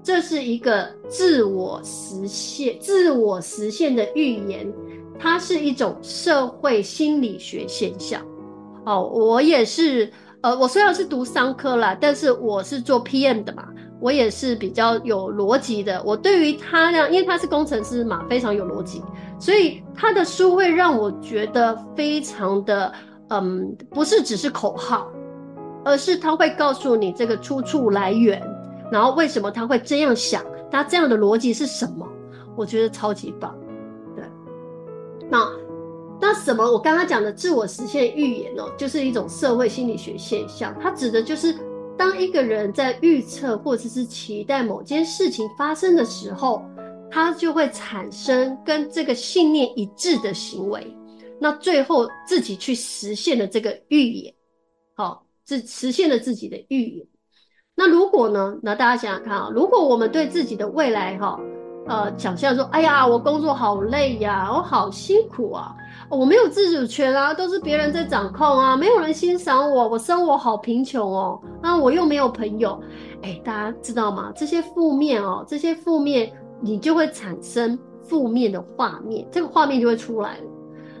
[0.00, 4.72] 这是一个自我实现、自我实现的预言，
[5.18, 8.24] 它是一种社会心理学现象。
[8.86, 10.10] 哦，我也是，
[10.42, 13.68] 呃，我虽然是读商科啦，但是我是做 PM 的嘛，
[14.00, 16.00] 我也是比较有逻辑的。
[16.04, 19.02] 我对于他呢，因为他是工程师嘛，非常有逻辑，
[19.40, 22.92] 所以他的书会让我觉得非常的，
[23.30, 25.08] 嗯，不是只是口号，
[25.84, 28.40] 而是他会告诉你这个出处来源。
[28.92, 30.42] 然后为什么他会这样想？
[30.70, 32.06] 他这样的逻辑是什么？
[32.56, 33.54] 我觉得超级棒。
[34.14, 34.24] 对，
[35.28, 35.46] 那
[36.30, 36.62] 那什么？
[36.62, 40.76] 我刚刚讲的自我实现预言哦，就是一种社会心理学现象。
[40.78, 41.56] 它指的就是
[41.96, 46.62] 当一个人在预测或者是期待某件事情发生的时候，
[47.10, 50.94] 他就会产生跟这个信念一致的行为。
[51.40, 54.34] 那最后自己去实现了这个预言，
[54.94, 57.06] 好，自实现了自己的预言。
[57.74, 58.54] 那如果呢？
[58.62, 61.40] 那大家想想看啊，如果我们对自己的未来哈，
[61.86, 65.74] 呃，想象说，哎呀，我工作好累呀，我好辛苦啊，
[66.10, 72.80] 我没有自主权啊，都是别人在掌控啊，没有人欣赏我，我生活好贫穷哦，那我又没有朋友，
[73.22, 74.32] 哎，大家知道吗？
[74.34, 80.44] 这些负面哦，这些负面，你就会产生负面的画面，这个画面就会出来了，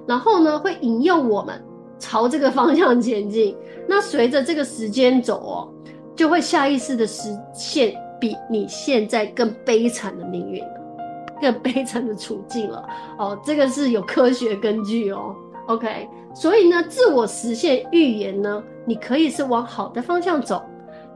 [0.06, 1.62] 然后呢，会引诱我们
[1.98, 3.56] 朝这个方向前进。
[3.88, 5.74] 那随着这个时间走哦。
[6.18, 10.60] 就会下意识的实现比你现在更悲惨的命运，
[11.40, 12.88] 更悲惨的处境了。
[13.18, 15.34] 哦，这个是有科学根据哦。
[15.66, 20.62] OK，所以呢，自我实现预言呢，你可以是往好的方向走，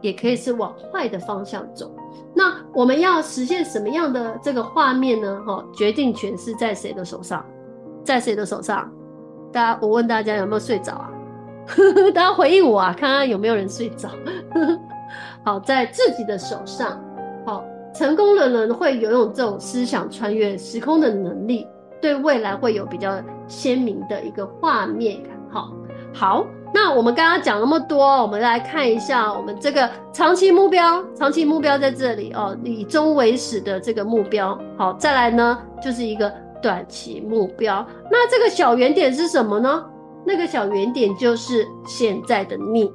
[0.00, 1.90] 也可以是往坏的方向走。
[2.34, 5.42] 那我们要实现什么样的这个画面呢？
[5.46, 7.44] 哈、哦，决定权是在谁的手上？
[8.04, 8.92] 在谁的手上？
[9.52, 11.10] 大家，我问大家有没有睡着啊？
[12.14, 14.08] 大家回应我啊，看看有没有人睡着。
[15.44, 17.02] 好，在自己的手上，
[18.02, 21.64] 成功的人会拥有这种思想穿越时空的能力，
[22.00, 23.14] 对未来会有比较
[23.46, 25.30] 鲜明的一个画面感。
[25.48, 25.72] 好，
[26.12, 34.58] 好，那我们刚刚讲那么多，我们来看一下我们这个长期目标，长期目标在这里哦，以终为始的这个目标。
[34.76, 36.28] 好，再来呢，就是一个
[36.60, 37.86] 短期目标。
[38.10, 39.86] 那这个小圆点是什么呢？
[40.26, 42.92] 那个小圆点就是现在的你，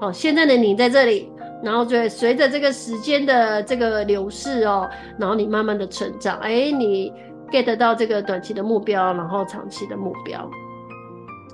[0.00, 1.28] 哦，现在的你在这里。
[1.64, 7.12] 然后就会随着这个时间的这个流逝哦，然后你慢慢的成长，哎，你
[7.50, 10.48] get 到这个短期的目标，然后长期的目标。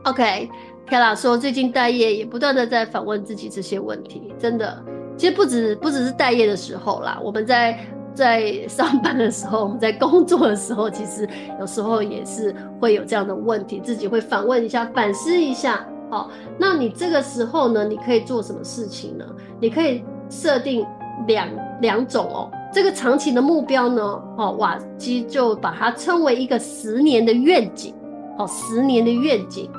[0.04, 4.82] OK，Kara 说最近待业也不断的在反问自己这些问题，真的，
[5.16, 7.78] 其实不止不只是待业的时候啦，我们在
[8.14, 11.28] 在上班的时候，我们在工作的时候，其实
[11.60, 15.86] 有时候也是会有这样的问题，自己会反问一下，反思一下。
[16.10, 19.24] 好，那你这个时候呢，你可以做什么事情呢？
[19.60, 20.84] 你可以设定
[21.28, 21.48] 两
[21.80, 22.50] 两种哦。
[22.72, 24.02] 这个长期的目标呢，
[24.36, 27.94] 哦，瓦基就把它称为一个十年的愿景，
[28.38, 29.70] 哦，十年的愿景，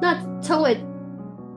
[0.00, 0.78] 那称为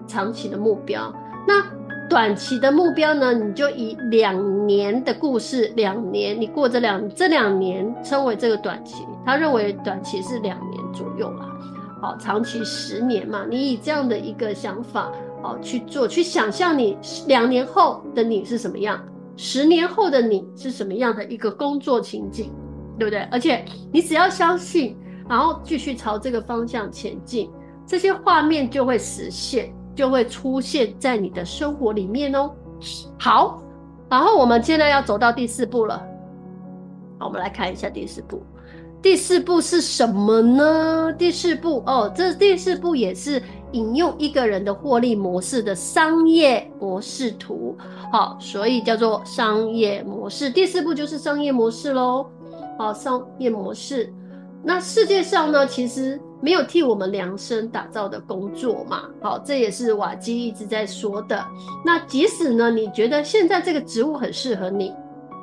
[0.05, 1.13] 长期的目标。
[1.47, 1.63] 那
[2.09, 9.05] 短期的目标呢，你就以两年的故事，两年你过这两这两年称为这个短期。
[9.25, 11.56] 他认为短期是两年左右啦。
[11.99, 19.03] 好，长期十年嘛，你以这样的一个想法，好去做，去想象你两年后的你是什么样，
[19.35, 22.51] 十年后的你是什么样的一个工作情景，
[22.99, 23.21] 对不对？
[23.31, 24.95] 而且你只要相信，
[25.27, 27.49] 然后继续朝这个方向前进，
[27.85, 32.51] 这些画面就会实现，就会出现在你的生活里面哦。
[33.17, 33.59] 好，
[34.07, 35.97] 然后我们现在要走到第四步了，
[37.17, 38.43] 好，我们来看一下第四步。
[39.07, 41.13] 第四步是什么呢？
[41.17, 43.41] 第四步哦，这第四步也是
[43.71, 47.73] 引用一个人的获利模式的商业模式图，
[48.11, 50.49] 好，所以叫做商业模式。
[50.49, 52.29] 第四步就是商业模式喽，
[52.77, 54.13] 好，商业模式。
[54.61, 61.41] 那世界上呢，其实没有替我们量身打造的工作嘛，好，这也是瓦基一直在说的。
[61.85, 64.91] 那即使呢，你觉得现在这个职务很适合你，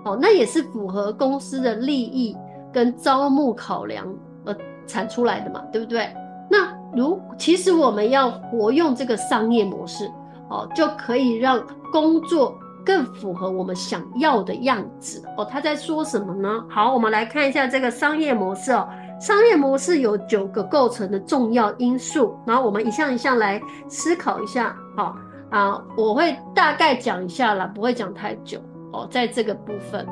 [0.05, 2.37] 哦，那也是符合公司的利益。
[2.75, 4.05] 跟招募考量
[4.45, 4.55] 而
[4.87, 6.13] 产出来的嘛，对不对？
[6.51, 10.11] 那如其实我们要活用这个商业模式
[10.51, 15.45] 哦，就可以让工作更符合我们想要的样子哦。
[15.45, 16.63] 他在说什么呢？
[16.69, 18.87] 好，我们来看一下这个商业模式哦。
[19.21, 24.77] 商业模式有九个构成的重要因素，然后我们一项一项来思考一下。
[24.97, 25.17] 好
[25.51, 28.59] 啊，我会大概讲一下啦，不会讲太久
[28.93, 29.09] 哦。
[29.11, 30.07] 在这个部分，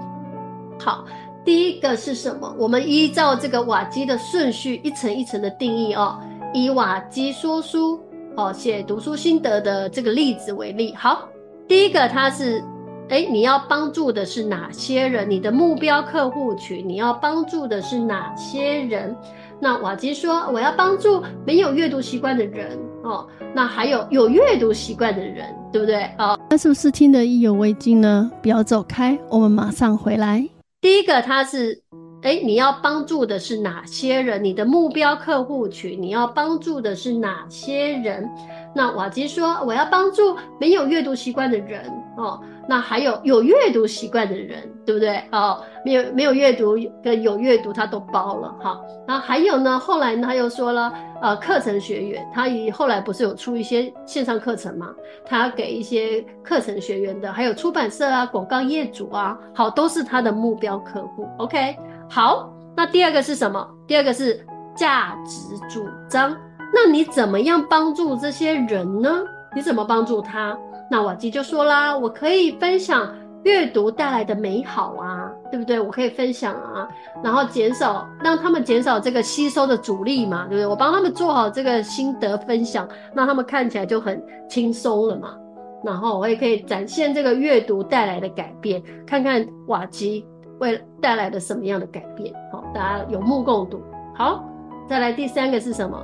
[0.81, 1.05] 好，
[1.45, 2.55] 第一个是什么？
[2.59, 6.19] 我们依照这个瓦基的顺序，一层一层的定义哦。
[6.55, 8.01] 以瓦基说书
[8.37, 11.29] 哦，写读书心得的这个例子为例，好，
[11.67, 12.63] 第一个它是。
[13.09, 15.29] 诶，你要帮助的是哪些人？
[15.29, 19.15] 你的目标客户群，你要帮助的是哪些人？
[19.61, 23.27] 那瓦基说，我要帮助没有阅读习惯的人哦。
[23.55, 26.05] 那还有有阅读习惯的人，对不对？
[26.17, 28.31] 哦，那是不是听得意犹未尽呢？
[28.41, 30.49] 不要走开，我们马上回来。
[30.83, 31.83] 第一个，它是。
[32.23, 34.45] 哎，你要帮助的是哪些人？
[34.45, 38.31] 你的目标客户群，你要帮助的是哪些人？
[38.75, 41.85] 那瓦基说，我要帮助没有阅读习惯的人
[42.17, 42.41] 哦。
[42.69, 45.23] 那还有有阅读习惯的人，对不对？
[45.33, 48.81] 哦，没有没有阅读跟有阅读，他都包了哈。
[49.07, 54.95] 那还有呢，后来他又说了，呃，课程学员，他以后来不是有出一些线上课程嘛？
[55.25, 61.29] 他给一些课程学员的，还有出版社啊、广告业主啊，好，都是他的目标客户。
[61.39, 61.77] OK。
[62.09, 63.69] 好，那第二个是什么？
[63.89, 66.37] 第二个是价值主张。
[66.73, 69.25] 那你怎么样帮助这些人呢？
[69.55, 70.57] 你怎么帮助他？
[70.91, 75.79] 那瓦基就说啦，我可以分享阅读带来的美好啊，对不对？
[75.79, 76.89] 我可以分享啊，
[77.23, 80.67] 然后减少让他们减少这个吸收的阻力嘛，对不对？
[80.67, 85.37] 我帮他们做好这个心得分享，让他们看起来就很轻松了嘛。
[85.85, 90.27] 然后我也可以展现这个阅读带来的改变，看看瓦基。
[90.61, 92.33] 会带来的什么样的改变？
[92.53, 93.83] 好，大家有目共睹。
[94.15, 94.45] 好，
[94.89, 96.01] 再来第三个是什么？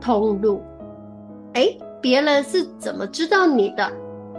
[0.00, 0.62] 通路。
[1.54, 3.90] 诶，别人是怎么知道你的？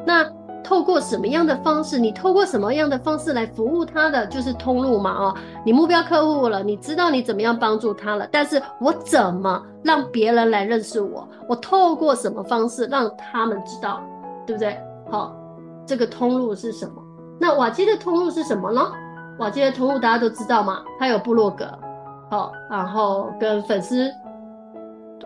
[0.05, 0.25] 那
[0.63, 1.99] 透过什么样的方式？
[1.99, 4.25] 你透过什么样的方式来服务他的？
[4.27, 5.11] 就是通路嘛。
[5.11, 8.27] 哦，你目标客户了，你知道你怎么样帮助他了。
[8.31, 11.27] 但是我怎么让别人来认识我？
[11.47, 14.01] 我透过什么方式让他们知道？
[14.45, 14.77] 对不对？
[15.09, 15.35] 好，
[15.85, 16.93] 这个通路是什么？
[17.39, 18.81] 那瓦基的通路是什么呢？
[19.39, 21.65] 瓦基的通路大家都知道嘛，他有部落格，
[22.29, 24.07] 好，然后跟粉丝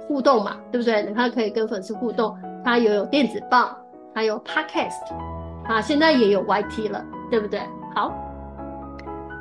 [0.08, 1.12] 互动嘛，对不对？
[1.16, 3.76] 他可以跟粉丝互动，他也有电子报，
[4.14, 5.14] 还有 podcast，
[5.66, 7.60] 啊，现在也有 YT 了，对不对？
[7.96, 8.14] 好，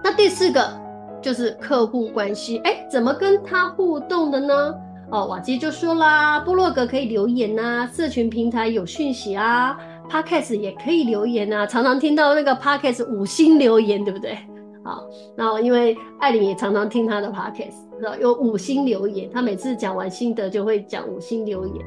[0.03, 0.69] 那第四个
[1.23, 4.75] 就是客户关系，哎，怎么跟他互动的呢？
[5.11, 9.79] 哦，瓦基就说啦，部落格可以留言啊，社群平台有讯息啊
[10.11, 14.37] ，podcast 也可以留言啊，常常听到那个 podcast 五星留言，对不对？
[14.85, 15.03] 好，
[15.35, 18.15] 然后因为艾琳也常常听他的 podcast，是吧？
[18.21, 21.85] 有五星留言，他每次讲完心得就会讲五星留言，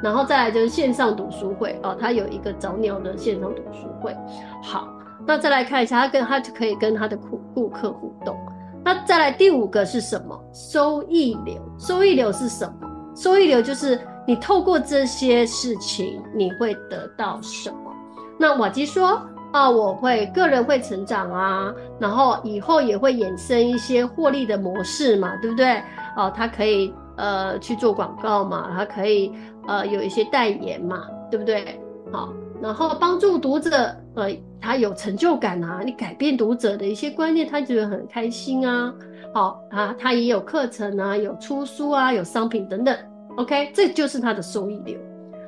[0.00, 4.16] 然后再来就是线上读书会哦，他有一个早鸟的线上读书会。
[4.62, 4.88] 好，
[5.26, 8.36] 那再来看一下，他跟他就可以跟他的顾顾客互动。
[8.84, 10.40] 那再来第五个是什么？
[10.52, 11.60] 收益流。
[11.80, 12.88] 收益流是什么？
[13.16, 17.92] 收益流就是你透过这些事情，你会得到什么？
[18.38, 19.20] 那瓦基说。
[19.52, 25.80] 啊，我会个人会成长啊，然后以后也会衍生一些获利的模式嘛，对不对？
[26.16, 29.32] 哦、他可以呃去做广告嘛，他可以
[29.66, 31.80] 呃有一些代言嘛，对不对？
[32.12, 34.28] 好，然后帮助读者，呃，
[34.60, 38.92] 他有成就感啊，你改变读者的一些观念，他觉得很开心啊。
[39.34, 42.96] 好啊，他也有课程啊，有出书啊，有商品等等。
[43.36, 44.98] OK，这就是他的收益流。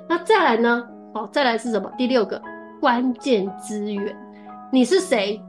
[0.09, 0.87] 那再来呢？
[1.15, 1.91] 好，再来是什么？
[1.97, 2.41] 第六个。
[2.81, 4.17] 关键资源，
[4.73, 5.41] 你是谁？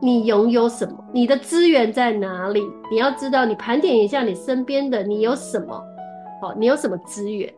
[0.00, 1.02] 你拥有什么？
[1.12, 2.62] 你的资源在哪里？
[2.90, 5.74] 你要知道，你盘点一下你身边的，你有什么？
[6.42, 7.52] 哦，你有什么资源？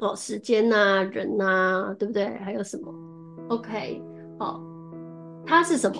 [0.00, 2.36] 哦，时间呐，人呐，对不对？
[2.44, 2.92] 还有什么
[3.48, 4.02] ？OK，
[4.38, 4.60] 哦，
[5.46, 5.96] 他是什么？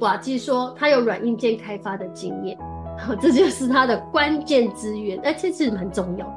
[0.00, 2.58] 瓦基说他有软硬件开发的经验，
[2.98, 6.34] 好，这就是他的关键资源，哎，这是蛮重要的。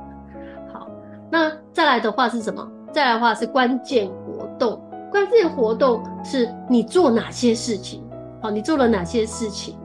[0.74, 0.88] 好，
[1.32, 2.70] 那再来的话是什么？
[2.91, 4.39] 再来的话是关键国。
[5.12, 8.03] 关键活动是你做哪些事情？
[8.41, 9.76] 好，你做了哪些事情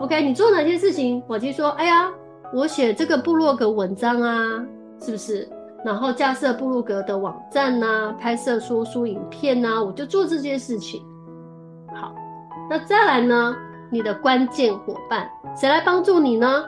[0.00, 1.22] ？OK，你做哪些事情？
[1.26, 2.10] 我听说：“哎呀，
[2.52, 4.64] 我写这个部落格文章啊，
[5.00, 5.48] 是不是？
[5.84, 11.02] 然后架设部落格的网站呐、拍摄说书影片呐、我就做这些事情。
[11.94, 12.14] 好，
[12.70, 13.54] 那再来呢？
[13.90, 16.64] 你的关键伙伴，谁来帮助你呢？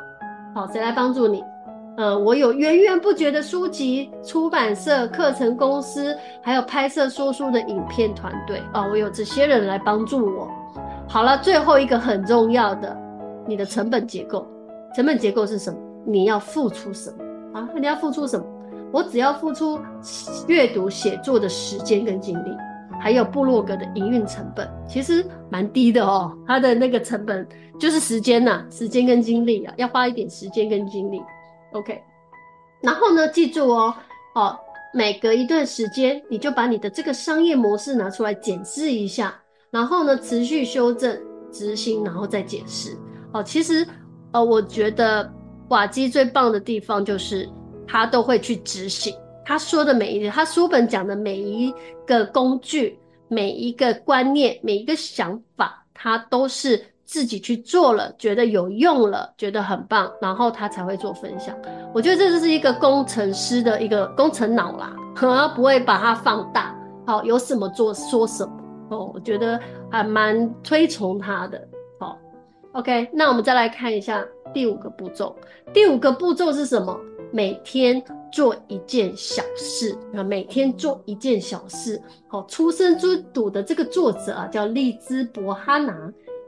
[0.54, 1.42] 好，谁来帮助你？”
[1.96, 10.48] 呃，我有源源不绝的书籍、出版社、课程公司，还有拍摄说书的影片团队哦，我有这些人来帮助我。
[11.08, 12.96] 好了，最后一个很重要的，
[13.46, 14.44] 你的成本结构，
[14.96, 15.78] 成本结构是什么？
[16.04, 17.68] 你要付出什么啊？
[17.76, 18.44] 你要付出什么？
[18.92, 19.78] 我只要付出
[20.48, 22.50] 阅读写作的时间跟精力，
[23.00, 26.36] 还有部落格的营运成本，其实蛮低的哦。
[26.44, 27.46] 它的那个成本
[27.78, 31.22] 就是时间呐、时间跟精力啊，要花一点时间跟精力。
[31.74, 32.02] OK，
[32.80, 33.94] 然后呢，记住哦，
[34.34, 34.58] 哦，
[34.92, 39.38] 每隔一段时间，你就把你的这个商业模式拿出来检视一下，
[39.70, 41.20] 然后呢，持续修正、
[41.52, 42.96] 执行，然后再检视。
[43.32, 43.86] 哦，其实，
[44.32, 45.32] 呃，我觉得
[45.68, 47.48] 瓦基最棒的地方就是。
[47.86, 49.14] 他都会去执行
[49.44, 51.72] 他说的每一，他书本讲的每一
[52.06, 52.98] 个工具、
[53.28, 61.56] 每一个观念、每一个想法，他都是自己去做了，觉得有用了，觉得很棒，然后他才会做分享。
[61.92, 66.74] 我觉得这就是一个工程师的一个工程脑啦，他 不会把它放大。
[67.06, 68.52] 好，有什么做说什么
[68.90, 71.60] 哦，我觉得还蛮推崇他的。
[72.00, 72.18] 好
[72.72, 75.36] ，OK，那我们再来看一下第五个步骤。
[75.72, 76.98] 第五个步骤是什么？
[77.30, 78.00] 每天
[78.32, 82.00] 做一件小事啊，每天做一件小事。
[82.28, 85.94] 好，出生之笃的这个作者啊，叫利兹伯哈拿。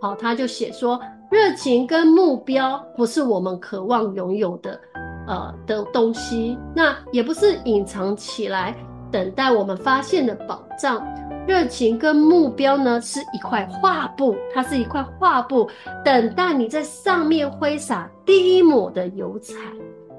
[0.01, 4.79] 好，他就写说，热情跟目标不是我们渴望拥有的，
[5.27, 8.77] 呃的东西，那也不是隐藏起来
[9.11, 11.03] 等待我们发现的宝藏。
[11.47, 15.69] 热情跟目标呢，是一块画布，它是一块画布，
[16.05, 19.55] 等待你在上面挥洒第一抹的油彩。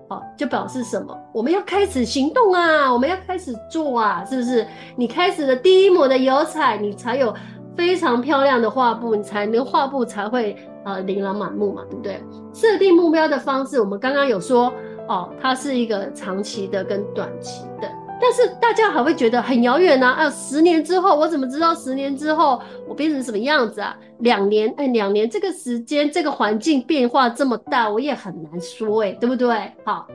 [0.09, 1.13] 好，就表示什么？
[1.33, 2.91] 我们要开始行动啊！
[2.91, 4.23] 我们要开始做啊！
[4.23, 4.65] 是不是？
[4.95, 7.35] 你开始的第一抹的油彩，你才有
[7.77, 12.21] 非常漂亮的画布，你才能画布才会呃琳琅满目嘛，对不对？
[12.53, 14.73] 设定目标的方式，我们刚刚有说
[15.07, 17.87] 哦，它是一个长期的跟短期的。
[18.19, 20.07] 但是大家还会觉得很遥远呢？
[20.07, 23.95] 啊，十年之后我怎么知道十年之后我变成什么样子啊？
[24.21, 29.71] 两年，哎，两年这个时间，这个环境变化这么大，我也很难说，哎，对不对？
[29.85, 30.07] 好，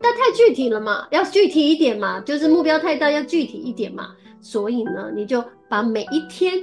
[0.00, 4.12] 但太具体了嘛，要具体一点嘛，就是目标太大，要具体一点嘛。
[4.40, 6.54] 所以呢，你就把每一天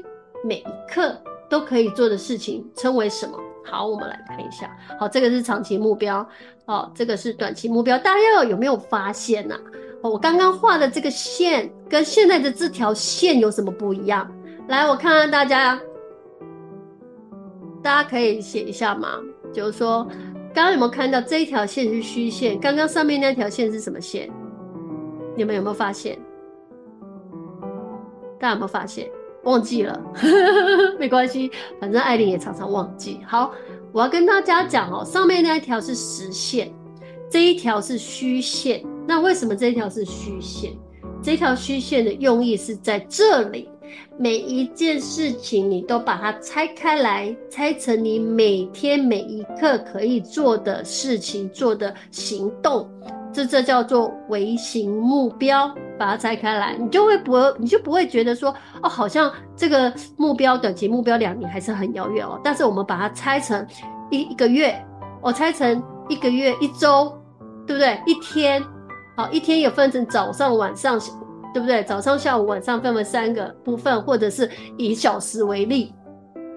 [0.44, 1.16] 每一刻
[1.50, 3.38] 都可以做的事情称为什么？
[3.64, 4.76] 好，我们来看一下。
[5.00, 6.28] 好，这个是长期目标，
[6.66, 9.56] 哦，这个是短期目标，大家有没有发现呢？
[10.02, 14.32] 我刚刚画的这个线跟现在的这条线有什么不一样？
[14.68, 15.80] 来，我看看大家，
[17.82, 19.20] 大家可以写一下吗？
[19.52, 20.08] 就是说，
[20.54, 22.60] 刚刚有没有看到这一条线是虚线？
[22.60, 24.30] 刚刚上面那条线是什么线？
[25.36, 26.20] 你们有没有发现？
[28.46, 29.10] 大家有没有发现？
[29.42, 30.00] 忘记了，
[31.00, 33.20] 没关系，反正艾琳也常常忘记。
[33.26, 33.52] 好，
[33.92, 36.72] 我要跟大家讲哦，上面那一条是实线，
[37.28, 38.86] 这一条是虚线。
[39.08, 40.74] 那为什么这一条是虚线？
[41.24, 43.68] 这条虚线的用意是在这里，
[44.16, 52.88] 每一件事情你都把它拆开来，拆成你每天每一刻可以做的事情、做的行动，
[53.36, 55.70] 这这叫做微型目标。
[55.98, 62.38] 把它拆开来，你就会不，你就不会觉得说，哦，好像这个目标短期目标两年还是很遥远哦。
[62.44, 63.66] 但是我们把它拆成
[64.12, 64.76] 一一个月，
[65.22, 67.18] 我拆成一个月一周，
[67.66, 67.98] 对不对？
[68.06, 68.62] 一天。
[69.16, 71.00] 好，一天也分成早上、晚上，
[71.54, 71.82] 对不对？
[71.86, 75.94] 早上、下午、晚上分为三个部分，或者是以小时为例，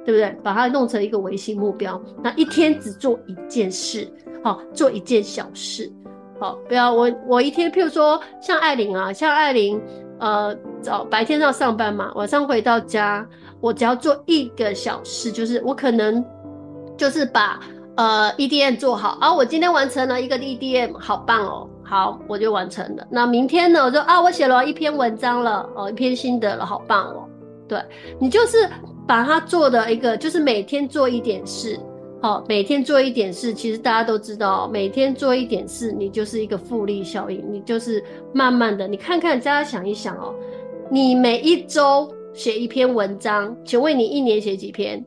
[0.05, 0.37] 对不对？
[0.43, 4.13] 把它弄成一个微型目标，那一天只做一件事，
[4.43, 5.89] 好，做一件小事，
[6.41, 9.81] 好，不要我我一天，譬如说像艾琳啊，像艾琳，
[10.21, 13.27] 呃，早白天要上班嘛，晚上回到家，
[13.61, 16.25] 我只要做一个小事，就是我可能
[16.97, 17.59] 就是把
[17.97, 21.69] 呃 EDM 做好，啊，我今天完成了一个 EDM，好棒哦。
[21.83, 23.07] 好，我就完成了。
[23.11, 23.83] 那明天呢？
[23.83, 27.25] 我就啊，我写了一篇文章了，哦，一篇心得了，好棒哦。
[27.67, 27.83] 对，
[28.21, 28.69] 你就是
[29.07, 31.81] 把它做的一个，就是每天做一点事，
[32.21, 33.55] 好，每天做一点事。
[33.55, 38.03] 其实大家都知道，每天做一点事，你就是一个复利效应，你就是
[38.33, 40.35] 慢慢的，你看看，大家想一想哦，
[40.91, 45.05] 你每一周写一篇文章，请问你一年写几篇？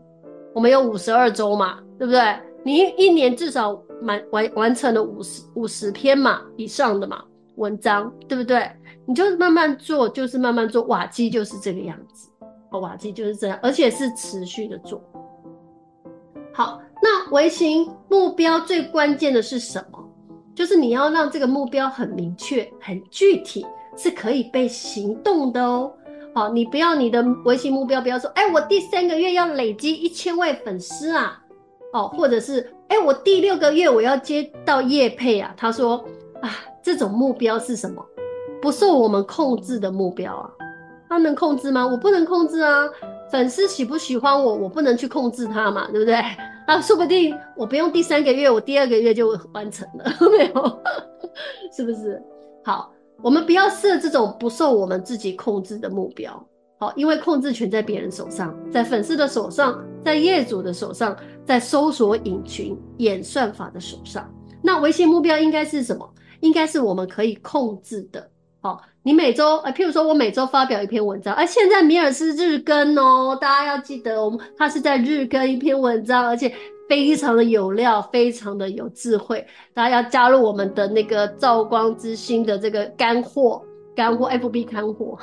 [0.53, 2.21] 我们有五十二周嘛，对不对？
[2.63, 3.81] 你一年至少。
[4.03, 7.23] 满完完成了五十五十篇嘛以上的嘛
[7.57, 8.67] 文章，对不对？
[9.05, 10.81] 你就是慢慢做，就是慢慢做。
[10.85, 12.27] 瓦基就是这个样子，
[12.71, 14.99] 哦，瓦基就是这样，而且是持续的做。
[16.51, 19.99] 好，那微型目标最关键的是什么？
[20.53, 23.65] 就是你要让这个目标很明确、很具体，
[23.97, 25.91] 是可以被行动的哦。
[26.33, 31.41] 好，你不要你的微型目标不要说，哎，我第三个月要累积一千位粉丝啊。
[31.93, 35.53] 哦，或者是哎，我第六个月我要接到叶配啊。
[35.57, 36.05] 他说
[36.41, 36.49] 啊，
[36.81, 38.05] 这种目标是什么？
[38.61, 40.49] 不受我们控制的目标啊。
[41.09, 41.85] 他能控制吗？
[41.85, 42.87] 我不能控制啊。
[43.29, 46.21] 粉丝喜不喜欢我，我不能去控制他嘛，对不对？
[46.67, 50.05] 啊，说不定我不用第三个月，我第二个月就完成了，
[50.37, 50.81] 没有？
[51.75, 52.21] 是不是？
[52.63, 52.91] 好，
[53.21, 56.47] 我们不要设这种不受我们自己控制的目标。
[56.79, 64.27] 好，因为控制权在别人手上，在粉丝的手上，在业主的手上，在搜索引擎演算法的手上。
[64.63, 66.07] 那微信目标应该是什么？
[66.39, 68.30] 应该是我们可以控制的。
[68.61, 76.53] 好，你每周，呃，譬如说我每周发表一篇文章，而现在米尔斯日更哦，大家要记得，我们他是在日更一篇文章，而且
[76.87, 79.43] 非常的有料，非常的有智慧，
[79.73, 83.61] 大家要加入我们的那个照光之星的这个干货。
[83.93, 85.19] 干货，FB 干货，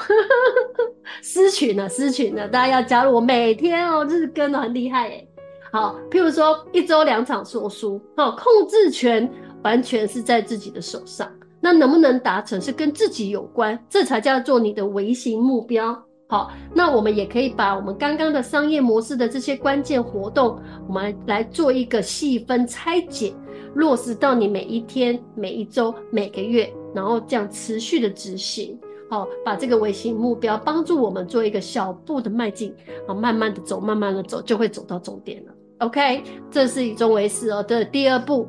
[1.23, 1.89] 私群呢？
[1.89, 2.47] 私群呢？
[2.49, 5.29] 大家要加入我，每天哦日更的很厉害诶。
[5.73, 9.27] 好，譬如说一周两场说书，好，控制权
[9.63, 11.33] 完全是在自己的手上。
[11.61, 15.97] 那能不能达成是跟自己有关，这才叫做你的微型目标。
[16.29, 23.35] 好，那我们也可以把我们刚刚的商业模式的这些关键活动，我们来做一个细分拆解，
[23.75, 26.71] 落实到你每一天、每一周、每个月。
[26.95, 28.79] 然后这样持续的执行，
[29.11, 32.75] 好，把这个微型目标帮助我们做一个小步的迈进，
[33.07, 35.53] 好，慢慢的走，慢慢的走，就会走到终点了。
[35.81, 37.63] OK，这是以终为始哦。
[37.63, 38.49] 的第二步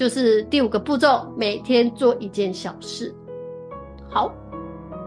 [0.00, 3.14] 就是第五个步骤，每天做一件小事。
[4.08, 4.32] 好，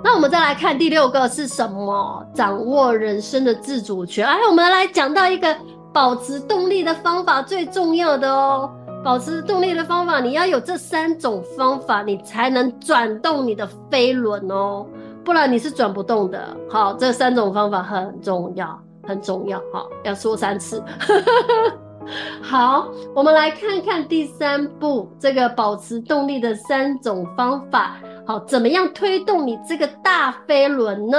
[0.04, 2.24] 那我们再来看第六个是什么？
[2.36, 4.24] 掌握人生的自主权。
[4.24, 5.58] 哎，我们来讲到一个
[5.92, 8.70] 保持动力的方法，最重要的哦。
[9.04, 14.86] 保持动力的方法，你要有这三种方法，你才能转动你的飞轮哦，
[15.26, 16.56] 不然你是转不动的。
[16.70, 19.58] 好，这三种方法很重要，很重要。
[19.74, 20.84] 好，要说三次。
[22.42, 28.00] 好，我们来看看第三步，这个保持动力的三种方法。
[28.26, 31.18] 好，怎么样推动你这个大飞轮呢？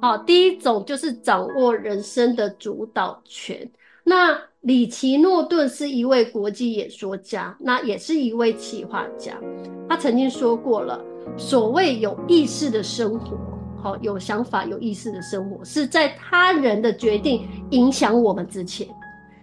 [0.00, 3.68] 好，第一种就是掌握人生的主导权。
[4.04, 9.34] 那里奇诺顿是一位国际演说家，那也是一位企划家。
[9.88, 11.00] 他曾经说过了，
[11.36, 13.36] 所谓有意识的生活，
[13.82, 18.88] 好，有想法、有意识的生活，是在他人的决定影响我们之前，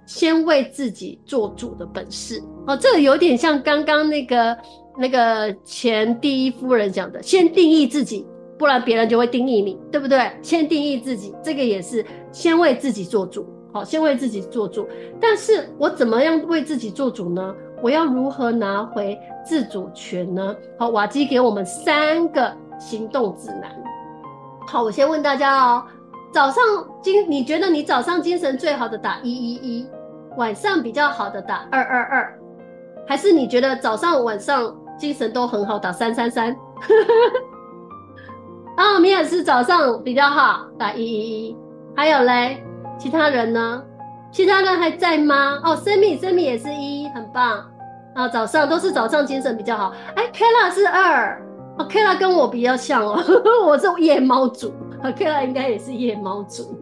[0.05, 2.41] 先为自己做主的本事。
[2.67, 4.57] 哦，这个有点像刚刚那个
[4.97, 8.25] 那个前第一夫人讲的，先定义自己，
[8.57, 10.31] 不然别人就会定义你，对不对？
[10.41, 13.45] 先定义自己，这个也是先为自己做主。
[13.73, 14.87] 好，先为自己做主，
[15.19, 17.53] 但是我怎么样为自己做主呢？
[17.81, 20.55] 我要如何拿回自主权呢？
[20.79, 23.75] 好，瓦基给我们三个行动指南。
[24.65, 25.83] 好，我先问大家哦，
[26.31, 26.63] 早上
[27.03, 29.87] 精，你觉得你早上精神最好的打一一一，
[30.37, 32.39] 晚上比较好的打二二二，
[33.07, 36.55] 还是你觉得早上晚上精神都很好打三三三？
[38.75, 41.57] 啊，米尔斯早上比较好打一一一，
[41.95, 42.63] 还有嘞？
[42.97, 43.81] 其他人呢？
[44.31, 45.59] 其他人还在吗？
[45.63, 47.63] 哦森米森米也是一，很棒
[48.15, 48.27] 啊！
[48.27, 49.93] 早上都是早上精神比较好。
[50.15, 51.41] 哎，Kala 是二，
[51.77, 53.21] 哦，Kayla 跟我比较像哦，
[53.65, 56.77] 我是夜猫族，Kala 应该也是夜猫族，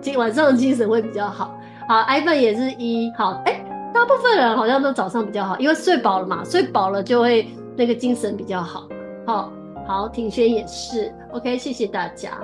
[0.00, 1.55] 今晚上精神会比较好。
[1.88, 3.64] 好，Ivan 也是一，好，哎，
[3.94, 8.88] 大部分人好像都早上比较好，因为睡饱了嘛，睡饱了就会那个精神比较好。
[9.26, 9.52] 好，
[9.86, 12.38] 好，庭轩也是，OK，谢谢大家。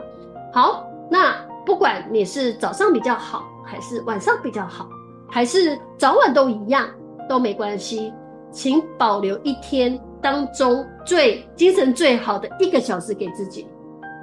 [0.53, 1.35] 好，那。
[1.65, 4.89] 不管你是早上比较好，还是晚上比较好，
[5.31, 6.89] 还是早晚都一样，
[7.29, 8.13] 都没关系，
[8.51, 13.65] 请保留一天当中最精神最好的一个小时给自己。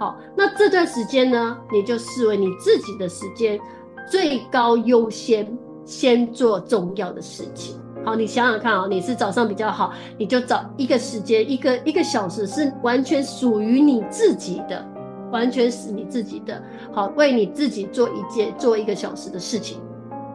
[0.01, 3.57] 好，那这段时间呢，你就视为你自己的时间，
[4.09, 5.47] 最高优先，
[5.85, 7.79] 先做重要的事情。
[8.03, 14.85] 好，你想想看啊，你是早上比较好，你就找一个时间，一个一个小时是完全属于你自己的。
[15.31, 16.59] 完全是你自己的，
[16.91, 19.79] 好，为你自己做一件做一个小时的事情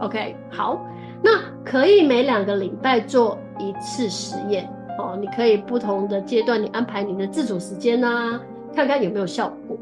[0.01, 0.81] ，OK，好，
[1.21, 1.33] 那
[1.65, 8.41] 可以每两个礼拜做一次实验，哦，你可以不同的阶段你安排你的自主时间啊，
[8.73, 9.77] 看看有没有效果。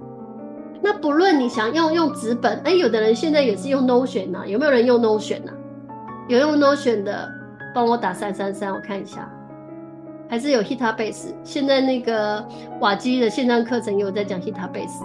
[0.82, 5.52] 那不论你想要用纸本，哎，有的人现在也是用 Notion 呐，有没有人用 Notion 呐？
[6.28, 7.28] 有用 Notion 的，
[7.74, 9.30] 帮我打三三三，我看一下。
[10.28, 12.42] 还是有 Hitabase，现在那个
[12.80, 15.04] 瓦基的线上课程也有在讲 Hitabase，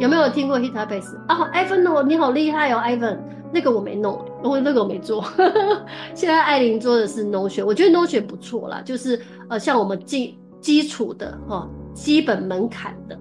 [0.00, 3.18] 有没有听过 Hitabase 啊？Ivan，哦你好厉害哦，Ivan，
[3.52, 5.24] 那个我没弄，我那个我没做。
[6.12, 13.16] 现在艾琳做的是 Notion，我觉得 Notion 不错啦，就是呃像我们基基础的哈，基本门槛的，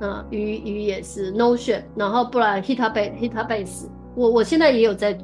[0.00, 5.18] 好，那鱼鱼也是 Notion，然后不然 Hitabase，Hitabase，我我现在也有在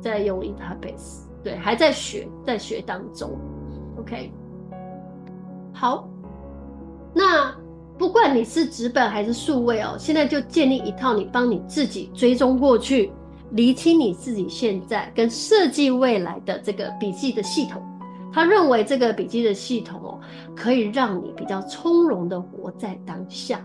[0.00, 3.38] 在用 Hitabase，对，还在学，在学当中。
[3.98, 4.32] OK，
[5.72, 6.08] 好，
[7.14, 7.54] 那
[7.98, 13.12] 不管你是纸本还是数位哦，现在就建立一套你帮你自己追踪过去，
[13.52, 17.82] 厘清你自己现在跟设计未来的这个笔记的系统。
[18.32, 20.20] 他认为这个笔记的系统哦，
[20.54, 23.60] 可以让你比较从容的活在当下。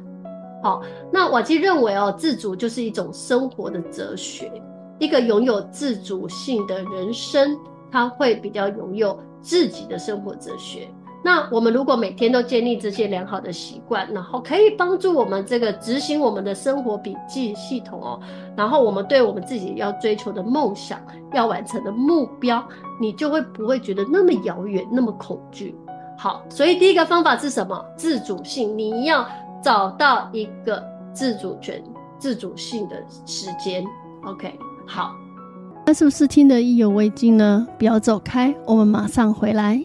[0.65, 4.51] 好，那瓦基认为哦，自主就是一种生活的哲学，
[4.97, 7.55] 一个拥有自主性的人生，
[7.91, 10.89] 他会比较拥有自己的生活哲学。
[11.23, 18.19] 那我们如果每天都建立这些良好的习惯，然后可以帮助我们这个执行我们的生活笔记系统哦，
[18.57, 20.99] 然后我们对我们自己要追求的梦想、
[21.31, 22.67] 要完成的目标，
[22.99, 25.75] 你就会不会觉得那么遥远、那么恐惧。
[26.17, 27.85] 好，所以第一个方法是什么？
[27.95, 29.27] 自主性，你要
[29.65, 30.79] 找到一个
[31.11, 31.83] 自主权、
[32.19, 33.83] 自主性的时间。
[34.23, 34.53] OK，
[34.85, 35.15] 好，
[35.87, 37.67] 那是不是听得意犹未尽呢？
[37.79, 39.83] 不要走开，我们马上回来。